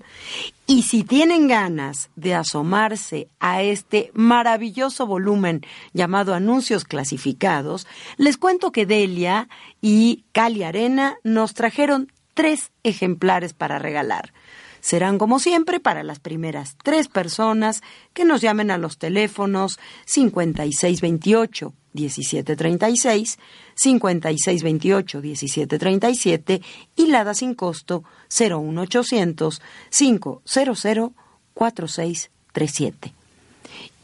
Y 0.71 0.83
si 0.83 1.03
tienen 1.03 1.49
ganas 1.49 2.11
de 2.15 2.35
asomarse 2.35 3.31
a 3.41 3.63
este 3.63 4.11
maravilloso 4.13 5.07
volumen 5.07 5.63
llamado 5.95 6.35
Anuncios 6.35 6.85
Clasificados, 6.85 7.87
les 8.19 8.37
cuento 8.37 8.71
que 8.71 8.85
Delia 8.85 9.49
y 9.81 10.27
Cali 10.33 10.65
Arena 10.65 11.17
nos 11.25 11.55
trajeron 11.55 12.13
tres 12.35 12.71
ejemplares 12.83 13.55
para 13.55 13.79
regalar 13.79 14.35
serán 14.81 15.19
como 15.19 15.39
siempre 15.39 15.81
para 15.81 16.03
las 16.03 16.19
primeras 16.21 16.77
tres 16.83 17.09
personas 17.09 17.83
que 18.13 18.25
nos 18.25 18.41
llamen 18.41 18.71
a 18.71 18.79
los 18.79 18.99
teléfonos 18.99 19.79
5628 20.07 21.73
1736, 21.93 23.39
5628 23.75 25.21
1737 25.21 26.63
y 26.97 27.07
Lada 27.07 27.35
sin 27.35 27.55
costo 27.55 28.05
01800 28.29 29.63
500 29.91 30.43
4637. 31.55 33.15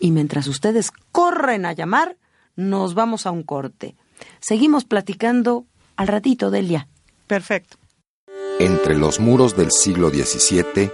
Y 0.01 0.11
mientras 0.11 0.49
ustedes 0.49 0.91
corren 1.13 1.67
a 1.67 1.73
llamar, 1.73 2.17
nos 2.57 2.95
vamos 2.95 3.27
a 3.27 3.31
un 3.31 3.43
corte. 3.43 3.95
Seguimos 4.41 4.85
platicando 4.85 5.65
al 5.97 6.09
ratito, 6.09 6.51
Delia. 6.51 6.89
Perfecto. 7.27 7.77
Entre 8.61 8.97
los 8.97 9.19
muros 9.19 9.57
del 9.57 9.73
siglo 9.73 10.11
XVII, 10.11 10.89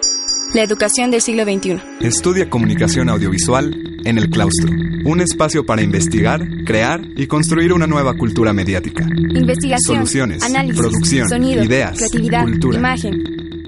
la 0.55 0.63
educación 0.63 1.11
del 1.11 1.21
siglo 1.21 1.45
XXI. 1.45 1.77
Estudia 2.01 2.49
comunicación 2.49 3.11
audiovisual 3.11 3.99
en 4.05 4.17
el 4.17 4.31
claustro, 4.31 4.71
un 5.05 5.21
espacio 5.21 5.67
para 5.67 5.83
investigar, 5.83 6.41
crear 6.65 7.03
y 7.17 7.27
construir 7.27 7.75
una 7.75 7.87
nueva 7.87 8.15
cultura 8.15 8.55
mediática. 8.55 9.07
Investigación, 9.35 9.97
soluciones, 9.97 10.43
análisis, 10.43 10.81
producción, 10.81 11.29
sonido, 11.29 11.63
ideas, 11.63 11.99
creatividad, 11.99 12.45
cultura. 12.45 12.79
imagen. 12.79 13.23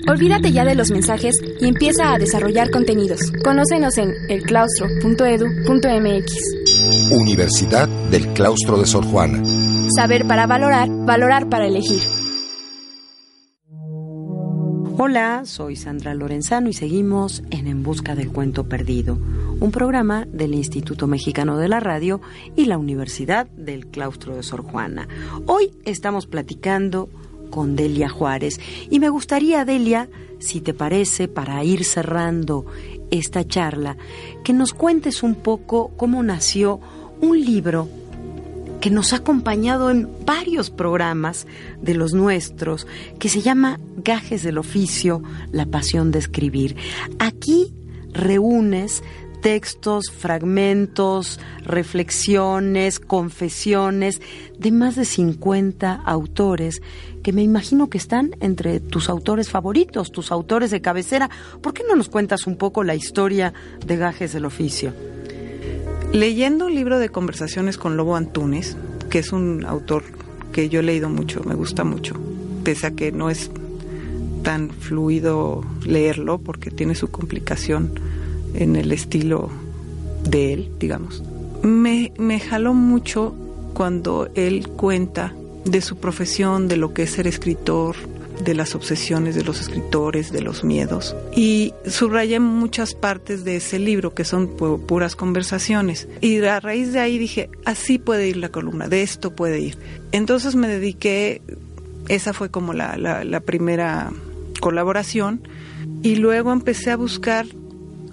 Olvídate 0.08 0.52
ya 0.52 0.64
de 0.64 0.74
los 0.74 0.90
mensajes 0.90 1.36
y 1.60 1.68
empieza 1.68 2.14
a 2.14 2.18
desarrollar 2.18 2.70
contenidos. 2.70 3.20
Conócenos 3.44 3.98
en 3.98 4.14
elclaustro.edu.mx. 4.28 6.32
Universidad 7.10 7.88
del 8.10 8.32
Claustro 8.32 8.78
de 8.78 8.86
Sor 8.86 9.04
Juana. 9.04 9.42
Saber 9.94 10.26
para 10.26 10.46
valorar, 10.46 10.88
valorar 10.90 11.46
para 11.48 11.66
elegir. 11.66 12.00
Hola, 15.04 15.42
soy 15.46 15.74
Sandra 15.74 16.14
Lorenzano 16.14 16.68
y 16.68 16.74
seguimos 16.74 17.42
en 17.50 17.66
En 17.66 17.82
Busca 17.82 18.14
del 18.14 18.30
Cuento 18.30 18.68
Perdido, 18.68 19.18
un 19.58 19.72
programa 19.72 20.28
del 20.30 20.54
Instituto 20.54 21.08
Mexicano 21.08 21.58
de 21.58 21.66
la 21.66 21.80
Radio 21.80 22.20
y 22.54 22.66
la 22.66 22.78
Universidad 22.78 23.48
del 23.48 23.88
Claustro 23.88 24.36
de 24.36 24.44
Sor 24.44 24.62
Juana. 24.62 25.08
Hoy 25.46 25.72
estamos 25.84 26.28
platicando 26.28 27.08
con 27.50 27.74
Delia 27.74 28.08
Juárez 28.08 28.60
y 28.90 29.00
me 29.00 29.08
gustaría, 29.08 29.64
Delia, 29.64 30.08
si 30.38 30.60
te 30.60 30.72
parece, 30.72 31.26
para 31.26 31.64
ir 31.64 31.82
cerrando 31.82 32.64
esta 33.10 33.44
charla, 33.44 33.96
que 34.44 34.52
nos 34.52 34.72
cuentes 34.72 35.24
un 35.24 35.34
poco 35.34 35.90
cómo 35.96 36.22
nació 36.22 36.78
un 37.20 37.40
libro 37.44 37.88
que 38.82 38.90
nos 38.90 39.12
ha 39.12 39.18
acompañado 39.18 39.90
en 39.90 40.08
varios 40.26 40.68
programas 40.68 41.46
de 41.80 41.94
los 41.94 42.14
nuestros, 42.14 42.88
que 43.20 43.28
se 43.28 43.40
llama 43.40 43.78
Gajes 43.96 44.42
del 44.42 44.58
Oficio, 44.58 45.22
la 45.52 45.66
pasión 45.66 46.10
de 46.10 46.18
escribir. 46.18 46.74
Aquí 47.20 47.72
reúnes 48.12 49.04
textos, 49.40 50.10
fragmentos, 50.10 51.38
reflexiones, 51.64 52.98
confesiones 52.98 54.20
de 54.58 54.72
más 54.72 54.96
de 54.96 55.04
50 55.04 55.94
autores 56.04 56.82
que 57.22 57.32
me 57.32 57.42
imagino 57.42 57.88
que 57.88 57.98
están 57.98 58.32
entre 58.40 58.80
tus 58.80 59.08
autores 59.08 59.48
favoritos, 59.48 60.10
tus 60.10 60.32
autores 60.32 60.72
de 60.72 60.80
cabecera. 60.80 61.30
¿Por 61.60 61.72
qué 61.72 61.84
no 61.88 61.94
nos 61.94 62.08
cuentas 62.08 62.48
un 62.48 62.56
poco 62.56 62.82
la 62.82 62.96
historia 62.96 63.54
de 63.86 63.96
Gajes 63.96 64.32
del 64.32 64.44
Oficio? 64.44 64.92
Leyendo 66.12 66.66
un 66.66 66.74
libro 66.74 66.98
de 66.98 67.08
conversaciones 67.08 67.78
con 67.78 67.96
Lobo 67.96 68.16
Antunes, 68.16 68.76
que 69.08 69.18
es 69.18 69.32
un 69.32 69.64
autor 69.64 70.02
que 70.52 70.68
yo 70.68 70.80
he 70.80 70.82
leído 70.82 71.08
mucho, 71.08 71.42
me 71.44 71.54
gusta 71.54 71.84
mucho, 71.84 72.14
pese 72.64 72.88
a 72.88 72.90
que 72.90 73.12
no 73.12 73.30
es 73.30 73.50
tan 74.42 74.68
fluido 74.68 75.64
leerlo 75.86 76.36
porque 76.36 76.70
tiene 76.70 76.94
su 76.94 77.10
complicación 77.10 77.98
en 78.52 78.76
el 78.76 78.92
estilo 78.92 79.48
de 80.28 80.52
él, 80.52 80.70
digamos. 80.78 81.22
Me, 81.62 82.12
me 82.18 82.40
jaló 82.40 82.74
mucho 82.74 83.34
cuando 83.72 84.28
él 84.34 84.68
cuenta 84.68 85.34
de 85.64 85.80
su 85.80 85.96
profesión, 85.96 86.68
de 86.68 86.76
lo 86.76 86.92
que 86.92 87.04
es 87.04 87.10
ser 87.10 87.26
escritor, 87.26 87.96
de 88.44 88.54
las 88.54 88.74
obsesiones 88.74 89.34
de 89.34 89.44
los 89.44 89.60
escritores, 89.60 90.32
de 90.32 90.40
los 90.40 90.64
miedos. 90.64 91.14
Y 91.34 91.74
subrayé 91.86 92.40
muchas 92.40 92.94
partes 92.94 93.44
de 93.44 93.56
ese 93.56 93.78
libro 93.78 94.14
que 94.14 94.24
son 94.24 94.48
puras 94.48 95.16
conversaciones. 95.16 96.08
Y 96.20 96.42
a 96.42 96.60
raíz 96.60 96.92
de 96.92 97.00
ahí 97.00 97.18
dije, 97.18 97.50
así 97.64 97.98
puede 97.98 98.28
ir 98.28 98.36
la 98.36 98.50
columna, 98.50 98.88
de 98.88 99.02
esto 99.02 99.34
puede 99.34 99.60
ir. 99.60 99.78
Entonces 100.12 100.54
me 100.54 100.68
dediqué, 100.68 101.42
esa 102.08 102.32
fue 102.32 102.50
como 102.50 102.72
la, 102.72 102.96
la, 102.96 103.40
primera 103.40 104.12
colaboración. 104.60 105.46
Y 106.02 106.16
luego 106.16 106.52
empecé 106.52 106.90
a 106.90 106.96
buscar 106.96 107.46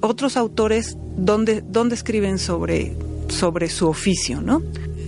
otros 0.01 0.37
autores 0.37 0.97
donde, 1.17 1.61
donde 1.61 1.95
escriben 1.95 2.39
sobre, 2.39 2.95
sobre 3.27 3.69
su 3.69 3.87
oficio, 3.87 4.41
¿no? 4.41 4.61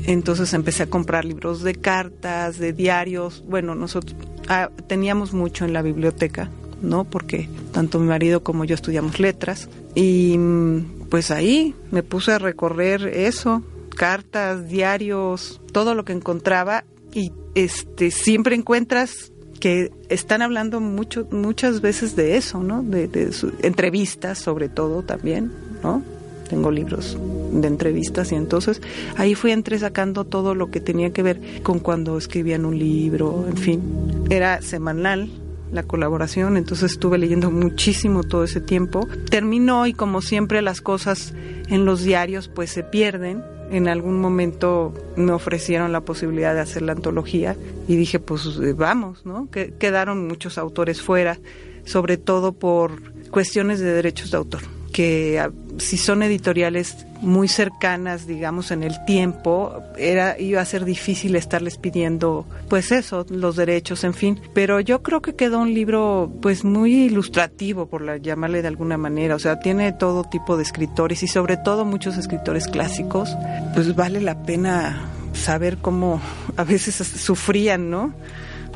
Entonces 0.05 0.53
empecé 0.53 0.83
a 0.83 0.87
comprar 0.87 1.25
libros 1.25 1.61
de 1.61 1.75
cartas, 1.75 2.57
de 2.57 2.73
diarios. 2.73 3.43
Bueno, 3.47 3.75
nosotros 3.75 4.15
ah, 4.47 4.69
teníamos 4.87 5.33
mucho 5.33 5.65
en 5.65 5.73
la 5.73 5.81
biblioteca, 5.81 6.49
¿no? 6.81 7.03
Porque 7.03 7.49
tanto 7.71 7.99
mi 7.99 8.07
marido 8.07 8.43
como 8.43 8.65
yo 8.65 8.75
estudiamos 8.75 9.19
letras. 9.19 9.69
Y 9.95 10.37
mm, 10.37 11.07
pues 11.09 11.31
ahí 11.31 11.75
me 11.91 12.03
puse 12.03 12.33
a 12.33 12.39
recorrer 12.39 13.07
eso, 13.07 13.63
cartas, 13.95 14.67
diarios, 14.67 15.61
todo 15.71 15.95
lo 15.95 16.05
que 16.05 16.13
encontraba. 16.13 16.85
Y 17.13 17.33
este 17.55 18.11
siempre 18.11 18.55
encuentras 18.55 19.31
que 19.59 19.91
están 20.09 20.41
hablando 20.41 20.79
mucho, 20.81 21.27
muchas 21.31 21.81
veces 21.81 22.15
de 22.15 22.37
eso, 22.37 22.63
¿no? 22.63 22.81
De, 22.81 23.07
de 23.07 23.31
entrevistas 23.61 24.39
sobre 24.39 24.69
todo 24.69 25.03
también, 25.03 25.51
¿no? 25.83 26.03
Tengo 26.51 26.69
libros 26.69 27.17
de 27.53 27.65
entrevistas 27.65 28.33
y 28.33 28.35
entonces 28.35 28.81
ahí 29.15 29.35
fui 29.35 29.51
entre 29.51 29.79
sacando 29.79 30.25
todo 30.25 30.53
lo 30.53 30.69
que 30.69 30.81
tenía 30.81 31.13
que 31.13 31.23
ver 31.23 31.39
con 31.63 31.79
cuando 31.79 32.17
escribían 32.17 32.65
un 32.65 32.77
libro, 32.77 33.45
en 33.47 33.55
fin. 33.55 33.81
Era 34.29 34.61
semanal 34.61 35.29
la 35.71 35.83
colaboración, 35.83 36.57
entonces 36.57 36.91
estuve 36.91 37.17
leyendo 37.17 37.51
muchísimo 37.51 38.23
todo 38.23 38.43
ese 38.43 38.59
tiempo. 38.59 39.07
Terminó 39.29 39.87
y 39.87 39.93
como 39.93 40.21
siempre 40.21 40.61
las 40.61 40.81
cosas 40.81 41.33
en 41.69 41.85
los 41.85 42.03
diarios 42.03 42.49
pues 42.49 42.69
se 42.69 42.83
pierden 42.83 43.41
en 43.71 43.87
algún 43.87 44.19
momento 44.19 44.93
me 45.15 45.31
ofrecieron 45.31 45.93
la 45.93 46.01
posibilidad 46.01 46.53
de 46.53 46.59
hacer 46.59 46.81
la 46.81 46.91
antología 46.91 47.55
y 47.87 47.95
dije, 47.95 48.19
pues 48.19 48.45
eh, 48.61 48.73
vamos, 48.73 49.25
¿no? 49.25 49.49
Que 49.49 49.73
quedaron 49.79 50.27
muchos 50.27 50.57
autores 50.57 51.01
fuera, 51.01 51.39
sobre 51.85 52.17
todo 52.17 52.51
por 52.51 53.13
cuestiones 53.29 53.79
de 53.79 53.93
derechos 53.93 54.31
de 54.31 54.37
autor 54.37 54.80
que 54.91 55.49
si 55.77 55.97
son 55.97 56.23
editoriales 56.23 57.05
muy 57.21 57.47
cercanas, 57.47 58.27
digamos, 58.27 58.71
en 58.71 58.83
el 58.83 59.03
tiempo, 59.05 59.81
era 59.97 60.39
iba 60.39 60.61
a 60.61 60.65
ser 60.65 60.85
difícil 60.85 61.35
estarles 61.35 61.77
pidiendo, 61.77 62.45
pues 62.67 62.91
eso, 62.91 63.25
los 63.29 63.55
derechos, 63.55 64.03
en 64.03 64.13
fin. 64.13 64.41
Pero 64.53 64.79
yo 64.79 65.01
creo 65.01 65.21
que 65.21 65.35
quedó 65.35 65.59
un 65.59 65.73
libro, 65.73 66.31
pues 66.41 66.63
muy 66.63 67.05
ilustrativo, 67.05 67.87
por 67.87 68.01
la, 68.01 68.17
llamarle 68.17 68.61
de 68.61 68.67
alguna 68.67 68.97
manera. 68.97 69.35
O 69.35 69.39
sea, 69.39 69.59
tiene 69.59 69.91
todo 69.93 70.23
tipo 70.23 70.57
de 70.57 70.63
escritores 70.63 71.23
y 71.23 71.27
sobre 71.27 71.57
todo 71.57 71.85
muchos 71.85 72.17
escritores 72.17 72.67
clásicos. 72.67 73.35
Pues 73.73 73.95
vale 73.95 74.19
la 74.19 74.43
pena 74.43 75.09
saber 75.33 75.77
cómo 75.77 76.21
a 76.57 76.63
veces 76.63 76.95
sufrían, 76.95 77.89
¿no? 77.89 78.13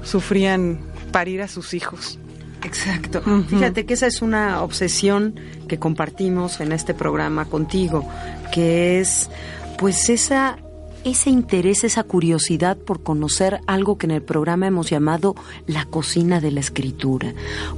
Sufrían 0.04 0.80
parir 1.12 1.42
a 1.42 1.48
sus 1.48 1.74
hijos. 1.74 2.20
Exacto. 2.66 3.22
Fíjate 3.48 3.86
que 3.86 3.94
esa 3.94 4.08
es 4.08 4.22
una 4.22 4.62
obsesión 4.64 5.40
que 5.68 5.78
compartimos 5.78 6.60
en 6.60 6.72
este 6.72 6.94
programa 6.94 7.46
contigo, 7.46 8.08
que 8.52 9.00
es 9.00 9.30
pues 9.78 10.10
esa 10.10 10.58
ese 11.06 11.30
interés, 11.30 11.84
esa 11.84 12.04
curiosidad 12.04 12.78
por 12.78 13.04
conocer 13.04 13.60
algo 13.68 13.98
que 14.00 14.08
en 14.08 14.12
el 14.12 14.24
programa 14.24 14.66
hemos 14.66 14.90
llamado 14.90 15.36
la 15.68 15.86
cocina 15.86 16.42
de 16.42 16.52
la 16.52 16.62
escritura. 16.62 17.32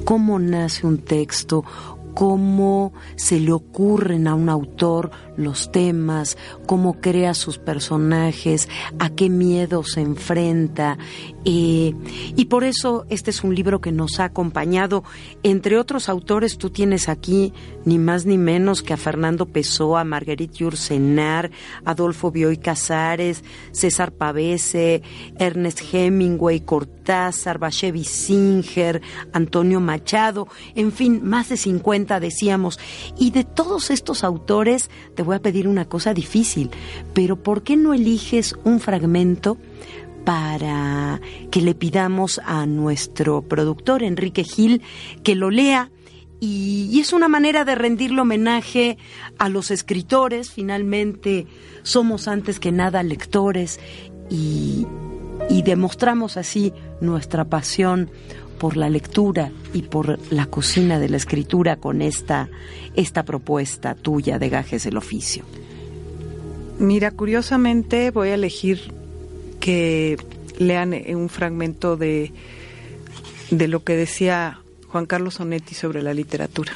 Cómo 0.06 0.39
nace 0.39 0.88
un 0.88 1.00
texto, 1.00 1.65
cómo 2.17 2.93
se 3.15 3.39
le 3.39 3.51
ocurren 3.51 4.27
a 4.27 4.34
un 4.34 4.49
autor 4.49 5.12
los 5.36 5.71
temas, 5.71 6.36
cómo 6.65 6.99
crea 6.99 7.36
sus 7.36 7.60
personajes, 7.60 8.67
a 8.97 9.12
qué 9.12 9.30
miedo 9.30 9.84
se 9.84 10.01
enfrenta. 10.01 10.97
Eh, 11.45 11.93
y 12.36 12.45
por 12.45 12.63
eso 12.63 13.06
este 13.10 13.30
es 13.30 13.43
un 13.43 13.53
libro 13.53 13.82
que 13.82 13.91
nos 13.91 14.19
ha 14.19 14.23
acompañado. 14.23 15.03
Entre 15.43 15.77
otros 15.77 16.10
autores, 16.10 16.58
tú 16.58 16.71
tienes 16.71 17.08
aquí 17.08 17.53
ni 17.86 17.99
más 17.99 18.25
ni 18.25 18.39
menos 18.39 18.82
que 18.82 18.93
a 18.93 18.97
Fernando 18.97 19.45
Pessoa, 19.45 20.03
Marguerite 20.03 20.58
Yourcenar, 20.58 21.51
Adolfo 21.86 22.32
Bioy 22.32 22.58
Casares, 22.58 23.43
César 23.71 24.12
Pavese, 24.12 25.03
Ernest 25.38 25.82
Hemingway, 25.93 26.62
Cortázar, 26.62 27.60
Bashevi 27.60 28.03
Singer, 28.03 29.03
Antonio 29.34 29.80
Machado, 29.80 30.47
en 30.73 30.91
fin, 30.91 31.21
más 31.23 31.49
de 31.49 31.58
50 31.58 32.07
decíamos. 32.20 32.80
Y 33.17 33.32
de 33.32 33.43
todos 33.43 33.89
estos 33.91 34.24
autores, 34.24 34.89
te 35.15 35.24
voy 35.24 35.36
a 35.36 35.41
pedir 35.41 35.67
una 35.67 35.86
cosa 35.86 36.13
difícil, 36.13 36.72
pero 37.13 37.36
¿por 37.36 37.63
qué 37.63 37.78
no 37.78 37.93
eliges 37.93 38.56
un 38.63 38.80
fragmento 38.80 39.58
para 40.26 41.22
que 41.52 41.62
le 41.62 41.76
pidamos 41.76 42.41
a 42.46 42.65
nuestro 42.65 43.41
productor 43.43 44.04
Enrique 44.04 44.43
Gil 44.43 44.82
que 45.24 45.36
lo 45.36 45.52
lea? 45.52 45.91
Y, 46.39 47.00
es 47.00 47.13
una 47.13 47.28
manera 47.28 47.65
de 47.65 47.76
rendirle 47.76 48.22
homenaje 48.22 48.98
a 49.39 49.50
los 49.50 49.72
escritores, 49.72 50.52
finalmente 50.52 51.48
somos 51.82 52.28
antes 52.28 52.60
que 52.60 52.72
nada 52.72 53.02
lectores 53.04 53.80
y, 54.30 54.86
demostramos 55.63 56.38
así 56.38 56.74
nuestra 57.02 57.46
pasión 57.46 58.10
por 58.58 58.78
la 58.78 58.89
lectura 58.89 59.52
y 59.74 59.84
por 59.84 60.20
la 60.32 60.46
cocina 60.46 61.00
de 61.00 61.10
la 61.10 61.17
escritura 61.17 61.76
con 61.78 62.02
esta, 62.02 62.50
esta 62.96 63.24
propuesta 63.24 63.96
tuya 63.96 64.39
de 64.39 64.50
Gajes 64.50 64.86
el 64.86 64.98
Oficio? 64.98 65.43
Mira, 66.80 67.12
curiosamente 67.12 68.12
voy 68.12 68.30
a 68.30 68.36
elegir 68.36 68.93
que 69.60 70.17
lean 70.60 70.93
un 70.93 71.30
fragmento 71.30 71.98
de, 71.98 72.32
de 73.50 73.67
lo 73.67 73.84
que 73.84 73.96
decía 73.96 74.60
Juan 74.88 75.06
Carlos 75.06 75.39
Onetti 75.39 75.76
sobre 75.76 76.02
la 76.02 76.13
literatura. 76.13 76.74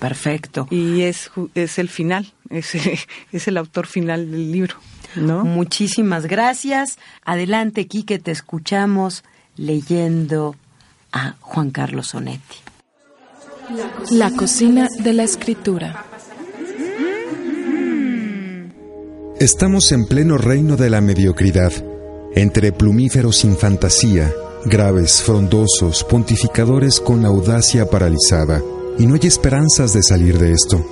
Perfecto. 0.00 0.66
Y 0.70 1.02
es, 1.02 1.30
es 1.54 1.78
el 1.78 1.88
final, 1.88 2.32
es, 2.50 2.74
es 3.32 3.48
el 3.48 3.56
autor 3.56 3.86
final 3.86 4.30
del 4.30 4.52
libro. 4.52 4.76
¿no? 5.16 5.44
Muchísimas 5.44 6.26
gracias. 6.26 6.98
Adelante, 7.24 7.86
Quique, 7.86 8.18
te 8.18 8.30
escuchamos 8.30 9.24
leyendo 9.56 10.56
a 11.14 11.36
Juan 11.40 11.70
Carlos 11.70 12.08
Sonetti. 12.08 12.56
La 14.10 14.30
cocina 14.32 14.88
de 14.98 15.12
la 15.14 15.22
escritura. 15.22 16.04
Estamos 19.38 19.92
en 19.92 20.06
pleno 20.06 20.36
reino 20.36 20.76
de 20.76 20.90
la 20.90 21.00
mediocridad, 21.00 21.72
entre 22.34 22.72
plumíferos 22.72 23.38
sin 23.38 23.56
fantasía, 23.56 24.32
graves, 24.66 25.22
frondosos, 25.22 26.04
pontificadores 26.04 27.00
con 27.00 27.24
audacia 27.24 27.88
paralizada, 27.88 28.60
y 28.98 29.06
no 29.06 29.14
hay 29.14 29.26
esperanzas 29.26 29.92
de 29.92 30.02
salir 30.02 30.38
de 30.38 30.52
esto. 30.52 30.84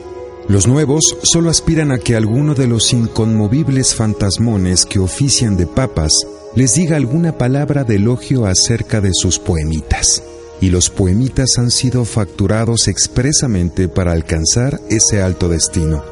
Los 0.49 0.67
nuevos 0.67 1.17
solo 1.23 1.51
aspiran 1.51 1.93
a 1.93 1.99
que 1.99 2.17
alguno 2.17 2.55
de 2.55 2.67
los 2.67 2.93
inconmovibles 2.93 3.95
fantasmones 3.95 4.85
que 4.85 4.99
ofician 4.99 5.57
de 5.57 5.67
papas 5.67 6.13
les 6.57 6.75
diga 6.75 6.97
alguna 6.97 7.39
palabra 7.39 7.85
de 7.85 7.97
elogio 7.97 8.47
acerca 8.47 9.01
de 9.01 9.11
sus 9.13 9.39
poemitas. 9.39 10.23
Y 10.61 10.71
los 10.71 10.91
poemitas 10.91 11.59
han 11.59 11.71
sido 11.71 12.05
facturados 12.05 12.89
expresamente 12.89 13.89
para 13.89 14.13
alcanzar 14.13 14.81
ese 14.91 15.23
alto 15.23 15.49
destino. 15.49 16.05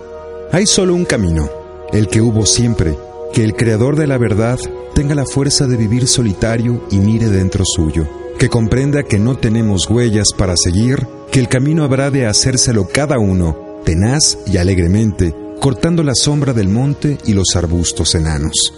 Hay 0.52 0.66
solo 0.66 0.94
un 0.94 1.04
camino, 1.04 1.48
el 1.92 2.08
que 2.08 2.20
hubo 2.20 2.46
siempre, 2.46 2.96
que 3.32 3.44
el 3.44 3.54
creador 3.54 3.96
de 3.96 4.06
la 4.06 4.18
verdad 4.18 4.58
tenga 4.94 5.14
la 5.14 5.26
fuerza 5.26 5.66
de 5.66 5.76
vivir 5.76 6.06
solitario 6.06 6.84
y 6.90 6.98
mire 6.98 7.28
dentro 7.28 7.64
suyo, 7.64 8.08
que 8.38 8.48
comprenda 8.48 9.02
que 9.02 9.18
no 9.18 9.36
tenemos 9.36 9.88
huellas 9.88 10.28
para 10.36 10.56
seguir, 10.56 11.06
que 11.30 11.40
el 11.40 11.48
camino 11.48 11.84
habrá 11.84 12.10
de 12.10 12.26
hacérselo 12.26 12.88
cada 12.88 13.18
uno, 13.18 13.69
tenaz 13.84 14.38
y 14.46 14.56
alegremente, 14.56 15.34
cortando 15.60 16.02
la 16.02 16.14
sombra 16.14 16.52
del 16.52 16.68
monte 16.68 17.18
y 17.24 17.34
los 17.34 17.54
arbustos 17.56 18.14
enanos. 18.14 18.72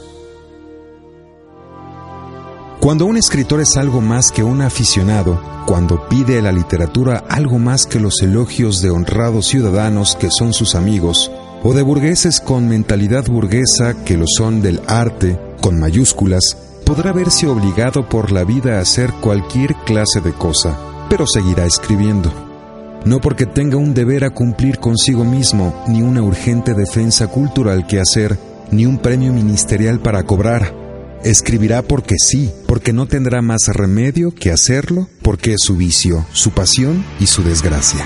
Cuando 2.80 3.06
un 3.06 3.16
escritor 3.16 3.60
es 3.60 3.76
algo 3.76 4.00
más 4.00 4.32
que 4.32 4.42
un 4.42 4.60
aficionado, 4.60 5.40
cuando 5.66 6.08
pide 6.08 6.40
a 6.40 6.42
la 6.42 6.50
literatura 6.50 7.24
algo 7.28 7.60
más 7.60 7.86
que 7.86 8.00
los 8.00 8.20
elogios 8.22 8.82
de 8.82 8.90
honrados 8.90 9.46
ciudadanos 9.46 10.16
que 10.16 10.30
son 10.36 10.52
sus 10.52 10.74
amigos, 10.74 11.30
o 11.62 11.74
de 11.74 11.82
burgueses 11.82 12.40
con 12.40 12.68
mentalidad 12.68 13.26
burguesa 13.26 14.02
que 14.04 14.16
lo 14.16 14.26
son 14.26 14.62
del 14.62 14.80
arte, 14.88 15.38
con 15.60 15.78
mayúsculas, 15.78 16.56
podrá 16.84 17.12
verse 17.12 17.46
obligado 17.46 18.08
por 18.08 18.32
la 18.32 18.42
vida 18.42 18.78
a 18.78 18.80
hacer 18.80 19.12
cualquier 19.20 19.76
clase 19.86 20.20
de 20.20 20.32
cosa, 20.32 20.76
pero 21.08 21.24
seguirá 21.26 21.64
escribiendo. 21.66 22.51
No 23.04 23.20
porque 23.20 23.46
tenga 23.46 23.76
un 23.76 23.94
deber 23.94 24.24
a 24.24 24.30
cumplir 24.30 24.78
consigo 24.78 25.24
mismo, 25.24 25.84
ni 25.88 26.02
una 26.02 26.22
urgente 26.22 26.74
defensa 26.74 27.26
cultural 27.26 27.86
que 27.86 28.00
hacer, 28.00 28.38
ni 28.70 28.86
un 28.86 28.98
premio 28.98 29.32
ministerial 29.32 30.00
para 30.00 30.22
cobrar, 30.22 30.82
Escribirá 31.24 31.82
porque 31.82 32.16
sí, 32.18 32.50
porque 32.66 32.92
no 32.92 33.06
tendrá 33.06 33.42
más 33.42 33.68
remedio 33.68 34.34
que 34.34 34.50
hacerlo, 34.50 35.08
porque 35.22 35.52
es 35.52 35.60
su 35.60 35.76
vicio, 35.76 36.26
su 36.32 36.50
pasión 36.50 37.04
y 37.20 37.28
su 37.28 37.44
desgracia. 37.44 38.04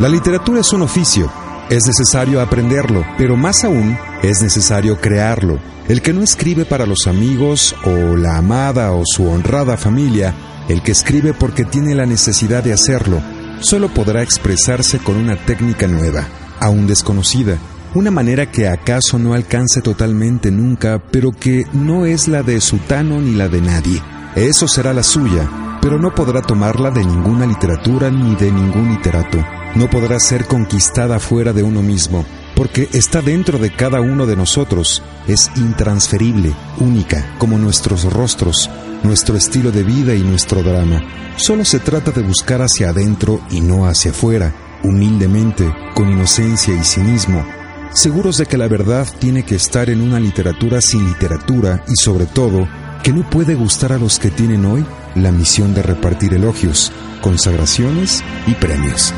La 0.00 0.08
literatura 0.08 0.60
es 0.60 0.72
un 0.72 0.80
oficio, 0.80 1.30
es 1.68 1.86
necesario 1.86 2.40
aprenderlo, 2.40 3.04
pero 3.18 3.36
más 3.36 3.64
aún 3.64 3.98
es 4.22 4.42
necesario 4.42 5.00
crearlo. 5.00 5.58
El 5.88 6.02
que 6.02 6.12
no 6.12 6.22
escribe 6.22 6.64
para 6.64 6.86
los 6.86 7.06
amigos 7.06 7.74
o 7.84 8.16
la 8.16 8.36
amada 8.36 8.92
o 8.92 9.02
su 9.06 9.28
honrada 9.28 9.76
familia, 9.76 10.34
el 10.68 10.82
que 10.82 10.92
escribe 10.92 11.32
porque 11.32 11.64
tiene 11.64 11.94
la 11.94 12.06
necesidad 12.06 12.62
de 12.62 12.72
hacerlo, 12.72 13.20
solo 13.60 13.88
podrá 13.88 14.22
expresarse 14.22 14.98
con 14.98 15.16
una 15.16 15.36
técnica 15.36 15.86
nueva, 15.86 16.28
aún 16.60 16.86
desconocida, 16.86 17.58
una 17.94 18.10
manera 18.10 18.50
que 18.50 18.68
acaso 18.68 19.18
no 19.18 19.32
alcance 19.32 19.80
totalmente 19.80 20.50
nunca, 20.50 21.02
pero 21.10 21.32
que 21.32 21.66
no 21.72 22.04
es 22.04 22.28
la 22.28 22.42
de 22.42 22.60
Sutano 22.60 23.20
ni 23.20 23.32
la 23.32 23.48
de 23.48 23.62
nadie. 23.62 24.02
Eso 24.36 24.68
será 24.68 24.92
la 24.92 25.02
suya, 25.02 25.48
pero 25.80 25.98
no 25.98 26.14
podrá 26.14 26.42
tomarla 26.42 26.90
de 26.90 27.04
ninguna 27.04 27.46
literatura 27.46 28.10
ni 28.10 28.36
de 28.36 28.52
ningún 28.52 28.90
literato. 28.90 29.42
No 29.74 29.88
podrá 29.88 30.20
ser 30.20 30.44
conquistada 30.44 31.18
fuera 31.18 31.52
de 31.54 31.62
uno 31.62 31.82
mismo, 31.82 32.26
porque 32.58 32.88
está 32.92 33.22
dentro 33.22 33.56
de 33.60 33.70
cada 33.70 34.00
uno 34.00 34.26
de 34.26 34.34
nosotros, 34.34 35.00
es 35.28 35.48
intransferible, 35.54 36.52
única, 36.80 37.36
como 37.38 37.56
nuestros 37.56 38.02
rostros, 38.12 38.68
nuestro 39.04 39.36
estilo 39.36 39.70
de 39.70 39.84
vida 39.84 40.16
y 40.16 40.24
nuestro 40.24 40.64
drama. 40.64 41.00
Solo 41.36 41.64
se 41.64 41.78
trata 41.78 42.10
de 42.10 42.22
buscar 42.22 42.60
hacia 42.60 42.90
adentro 42.90 43.40
y 43.48 43.60
no 43.60 43.86
hacia 43.86 44.10
afuera, 44.10 44.52
humildemente, 44.82 45.72
con 45.94 46.10
inocencia 46.10 46.74
y 46.74 46.82
cinismo, 46.82 47.46
seguros 47.92 48.38
de 48.38 48.46
que 48.46 48.58
la 48.58 48.66
verdad 48.66 49.06
tiene 49.20 49.44
que 49.44 49.54
estar 49.54 49.88
en 49.88 50.00
una 50.00 50.18
literatura 50.18 50.80
sin 50.80 51.06
literatura 51.06 51.84
y 51.86 51.94
sobre 51.94 52.26
todo 52.26 52.66
que 53.04 53.12
no 53.12 53.30
puede 53.30 53.54
gustar 53.54 53.92
a 53.92 53.98
los 53.98 54.18
que 54.18 54.32
tienen 54.32 54.64
hoy 54.64 54.84
la 55.14 55.30
misión 55.30 55.74
de 55.74 55.82
repartir 55.84 56.34
elogios, 56.34 56.90
consagraciones 57.22 58.24
y 58.48 58.54
premios. 58.54 59.14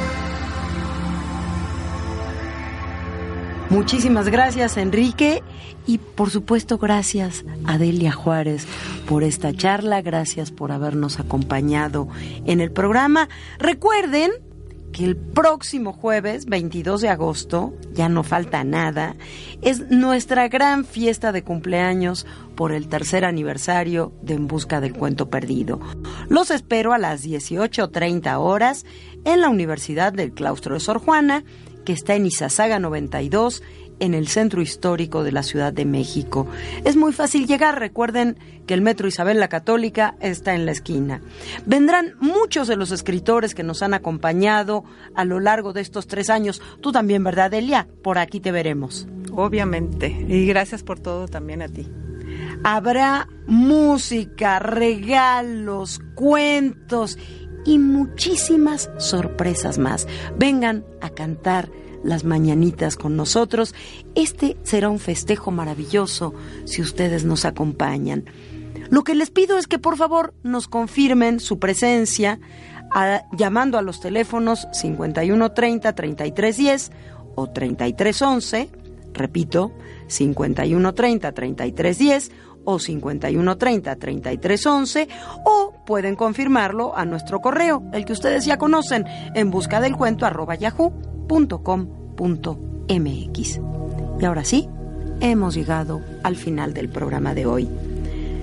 Muchísimas 3.71 4.29
gracias, 4.29 4.77
Enrique. 4.77 5.43
Y 5.87 5.99
por 5.99 6.31
supuesto, 6.31 6.77
gracias 6.77 7.45
a 7.67 7.79
Delia 7.79 8.13
Juárez 8.13 8.67
por 9.09 9.23
esta 9.23 9.53
charla. 9.53 10.03
Gracias 10.03 10.51
por 10.51 10.73
habernos 10.73 11.21
acompañado 11.21 12.09
en 12.47 12.61
el 12.61 12.73
programa. 12.73 13.29
Recuerden 13.59 14.33
que 14.93 15.05
el 15.05 15.17
próximo 15.17 15.93
jueves, 15.93 16.47
22 16.47 17.01
de 17.01 17.09
agosto, 17.11 17.73
ya 17.93 18.09
no 18.09 18.25
falta 18.25 18.65
nada, 18.65 19.15
es 19.63 19.89
nuestra 19.89 20.49
gran 20.49 20.85
fiesta 20.85 21.31
de 21.31 21.45
cumpleaños 21.45 22.27
por 22.57 22.73
el 22.73 22.89
tercer 22.89 23.25
aniversario 23.25 24.13
de 24.21 24.35
En 24.35 24.49
Busca 24.49 24.81
del 24.81 24.95
Cuento 24.95 25.31
Perdido. 25.31 25.81
Los 26.29 26.51
espero 26.51 26.93
a 26.93 26.99
las 26.99 27.25
18.30 27.25 28.37
horas 28.39 28.85
en 29.25 29.41
la 29.41 29.49
Universidad 29.49 30.13
del 30.13 30.33
Claustro 30.33 30.75
de 30.75 30.81
Sor 30.81 30.99
Juana, 30.99 31.45
que 31.91 31.95
está 31.95 32.15
en 32.15 32.25
Izazaga 32.25 32.79
92 32.79 33.65
en 33.99 34.15
el 34.15 34.29
centro 34.29 34.63
histórico 34.63 35.25
de 35.25 35.33
la 35.33 35.43
Ciudad 35.43 35.73
de 35.73 35.85
México. 35.85 36.47
Es 36.85 36.95
muy 36.95 37.13
fácil 37.13 37.49
llegar, 37.49 37.81
recuerden 37.81 38.39
que 38.69 38.75
el 38.75 38.81
Metro 38.81 39.09
Isabel 39.09 39.41
la 39.41 39.49
Católica 39.49 40.15
está 40.21 40.55
en 40.55 40.67
la 40.67 40.71
esquina. 40.71 41.21
Vendrán 41.67 42.15
muchos 42.21 42.69
de 42.69 42.77
los 42.77 42.93
escritores 42.93 43.57
que 43.57 43.65
nos 43.65 43.83
han 43.83 43.93
acompañado 43.93 44.85
a 45.17 45.25
lo 45.25 45.41
largo 45.41 45.73
de 45.73 45.81
estos 45.81 46.07
tres 46.07 46.31
años. 46.31 46.63
Tú 46.81 46.93
también, 46.93 47.25
¿verdad, 47.25 47.53
Elia? 47.55 47.89
Por 48.05 48.19
aquí 48.19 48.39
te 48.39 48.53
veremos. 48.53 49.09
Obviamente. 49.33 50.07
Y 50.29 50.47
gracias 50.47 50.85
por 50.85 51.01
todo 51.01 51.27
también 51.27 51.61
a 51.61 51.67
ti. 51.67 51.89
Habrá 52.63 53.27
música, 53.49 54.61
regalos, 54.61 55.99
cuentos 56.15 57.19
y 57.65 57.79
muchísimas 57.79 58.91
sorpresas 58.99 59.79
más. 59.79 60.07
Vengan 60.37 60.85
a 61.01 61.11
cantar 61.11 61.71
las 62.03 62.25
mañanitas 62.25 62.97
con 62.97 63.17
nosotros. 63.17 63.75
Este 64.15 64.57
será 64.63 64.89
un 64.89 64.99
festejo 64.99 65.51
maravilloso 65.51 66.35
si 66.65 66.83
ustedes 66.83 67.25
nos 67.25 67.45
acompañan. 67.45 68.25
Lo 68.89 69.05
que 69.05 69.15
les 69.15 69.31
pido 69.31 69.59
es 69.59 69.67
que 69.67 69.79
por 69.79 69.97
favor 69.97 70.35
nos 70.43 70.67
confirmen 70.67 71.41
su 71.41 71.59
presencia 71.59 72.41
llamando 73.37 73.79
a 73.79 73.83
los 73.83 74.01
teléfonos 74.01 74.67
5130 74.73 75.93
3310 75.93 76.91
o 77.37 77.49
3311, 77.49 78.69
repito, 79.13 79.73
5130 80.09 81.33
3310 81.33 82.33
o 82.65 82.79
5130 82.79 83.97
3311 83.97 85.09
o 85.45 85.75
pueden 85.87 86.17
confirmarlo 86.17 86.97
a 86.97 87.05
nuestro 87.05 87.41
correo, 87.41 87.83
el 87.93 88.05
que 88.05 88.13
ustedes 88.13 88.45
ya 88.45 88.59
conocen, 88.59 89.05
en 89.35 89.51
busca 89.51 89.81
del 89.81 89.97
cuento 89.97 90.27
arroba 90.27 90.55
yahoo 90.55 90.93
.com.mx. 91.63 93.61
Y 94.21 94.25
ahora 94.25 94.45
sí, 94.45 94.69
hemos 95.21 95.55
llegado 95.55 96.01
al 96.23 96.37
final 96.37 96.75
del 96.75 96.89
programa 96.89 97.35
de 97.35 97.47
hoy. 97.47 97.69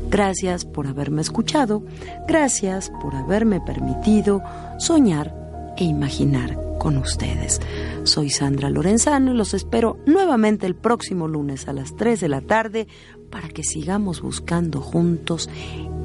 Gracias 0.10 0.64
por 0.64 0.88
haberme 0.88 1.22
escuchado, 1.22 1.84
gracias 2.28 2.92
por 3.02 3.14
haberme 3.16 3.60
permitido 3.60 4.42
soñar 4.80 5.36
e 5.76 5.84
imaginar 5.84 6.58
con 6.80 6.98
ustedes. 6.98 7.60
Soy 8.04 8.30
Sandra 8.30 8.70
Lorenzano 8.70 9.34
y 9.34 9.38
los 9.38 9.54
espero 9.54 9.98
nuevamente 10.06 10.66
el 10.66 10.76
próximo 10.76 11.28
lunes 11.28 11.68
a 11.68 11.74
las 11.74 11.96
3 11.96 12.22
de 12.22 12.30
la 12.30 12.42
tarde 12.42 12.88
para 13.30 13.50
que 13.50 13.64
sigamos 13.64 14.22
buscando 14.22 14.82
juntos 14.82 15.50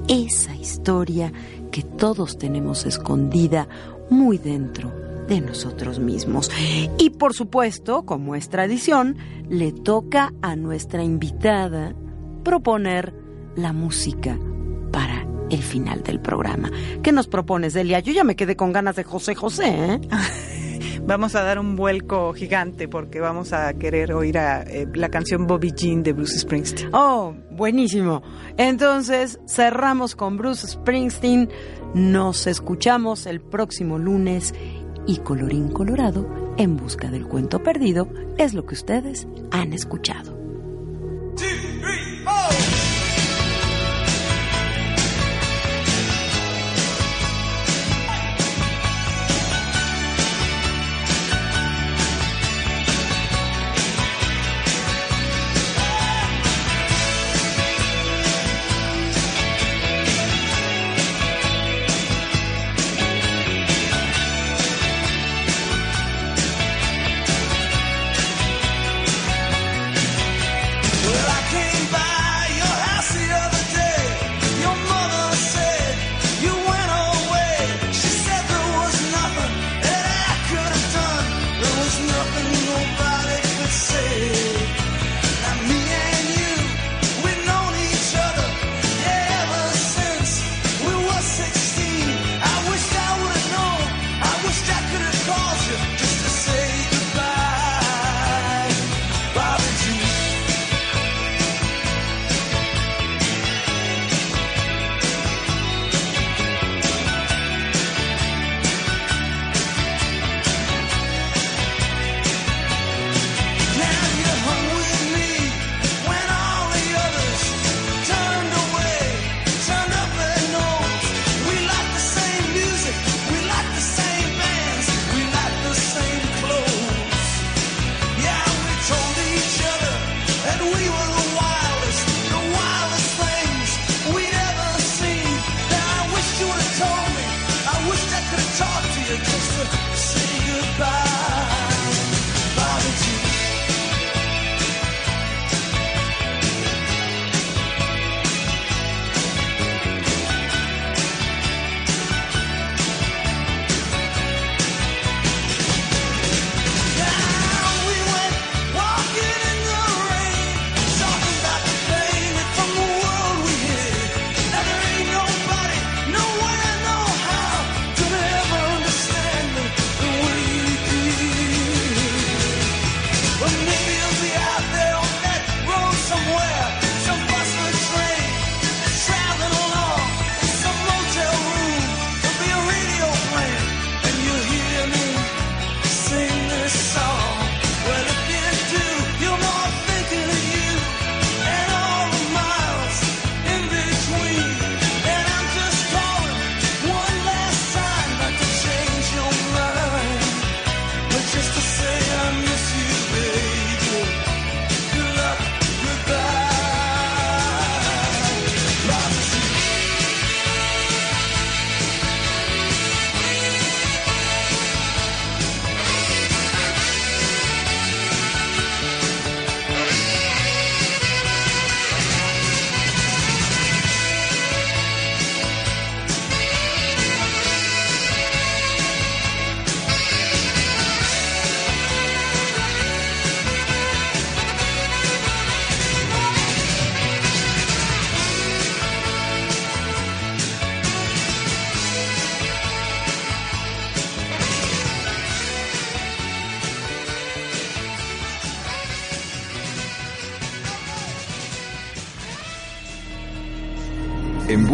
esa 0.08 0.54
historia 0.56 1.32
que 1.70 1.82
todos 1.82 2.38
tenemos 2.38 2.87
escondida 2.87 3.68
muy 4.11 4.38
dentro 4.38 4.92
de 5.28 5.40
nosotros 5.40 5.98
mismos. 5.98 6.50
Y 6.98 7.11
por 7.11 7.35
supuesto, 7.35 8.04
como 8.04 8.35
es 8.35 8.48
tradición, 8.48 9.16
le 9.48 9.72
toca 9.72 10.32
a 10.42 10.56
nuestra 10.56 11.02
invitada 11.02 11.94
proponer 12.42 13.14
la 13.56 13.72
música 13.72 14.38
para 14.90 15.26
el 15.50 15.62
final 15.62 16.02
del 16.02 16.20
programa. 16.20 16.70
¿Qué 17.02 17.12
nos 17.12 17.28
propones, 17.28 17.74
Delia? 17.74 18.00
Yo 18.00 18.12
ya 18.12 18.24
me 18.24 18.37
quedé 18.37 18.56
con 18.56 18.72
ganas 18.72 18.96
de 18.96 19.04
José 19.04 19.35
José, 19.35 19.68
¿eh? 19.68 20.00
vamos 21.06 21.34
a 21.34 21.42
dar 21.42 21.58
un 21.58 21.76
vuelco 21.76 22.32
gigante 22.32 22.88
porque 22.88 23.20
vamos 23.20 23.52
a 23.52 23.72
querer 23.74 24.12
oír 24.12 24.38
a, 24.38 24.62
eh, 24.62 24.86
la 24.94 25.08
canción 25.08 25.46
Bobby 25.46 25.72
Jean 25.72 26.02
de 26.02 26.12
Bruce 26.12 26.38
Springsteen. 26.38 26.90
Oh, 26.94 27.34
buenísimo. 27.50 28.22
Entonces 28.56 29.40
cerramos 29.46 30.14
con 30.14 30.36
Bruce 30.36 30.66
Springsteen. 30.66 31.50
Nos 31.94 32.46
escuchamos 32.46 33.26
el 33.26 33.40
próximo 33.40 33.98
lunes 33.98 34.54
y 35.06 35.18
colorín 35.18 35.68
colorado, 35.68 36.54
en 36.56 36.76
busca 36.76 37.10
del 37.10 37.26
cuento 37.26 37.62
perdido, 37.62 38.08
es 38.38 38.54
lo 38.54 38.64
que 38.66 38.74
ustedes 38.74 39.26
han 39.50 39.72
escuchado. 39.72 40.38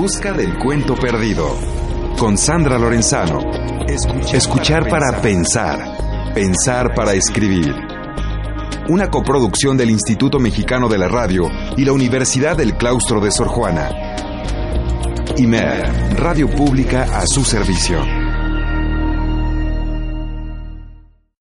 Busca 0.09 0.33
del 0.33 0.57
cuento 0.57 0.95
perdido. 0.95 1.55
Con 2.19 2.39
Sandra 2.39 2.79
Lorenzano. 2.79 3.41
Escuchar, 4.33 4.89
para 4.89 5.21
pensar. 5.21 6.33
Pensar 6.33 6.95
para 6.95 7.13
escribir. 7.13 7.75
Una 8.89 9.11
coproducción 9.11 9.77
del 9.77 9.91
Instituto 9.91 10.39
Mexicano 10.39 10.89
de 10.89 10.97
la 10.97 11.09
Radio 11.09 11.51
y 11.77 11.85
la 11.85 11.93
Universidad 11.93 12.57
del 12.57 12.79
Claustro 12.79 13.21
de 13.21 13.31
Sor 13.31 13.49
Juana. 13.49 13.91
IMER, 15.37 15.93
Radio 16.17 16.49
Pública 16.49 17.03
a 17.13 17.27
su 17.27 17.45
servicio. 17.45 18.18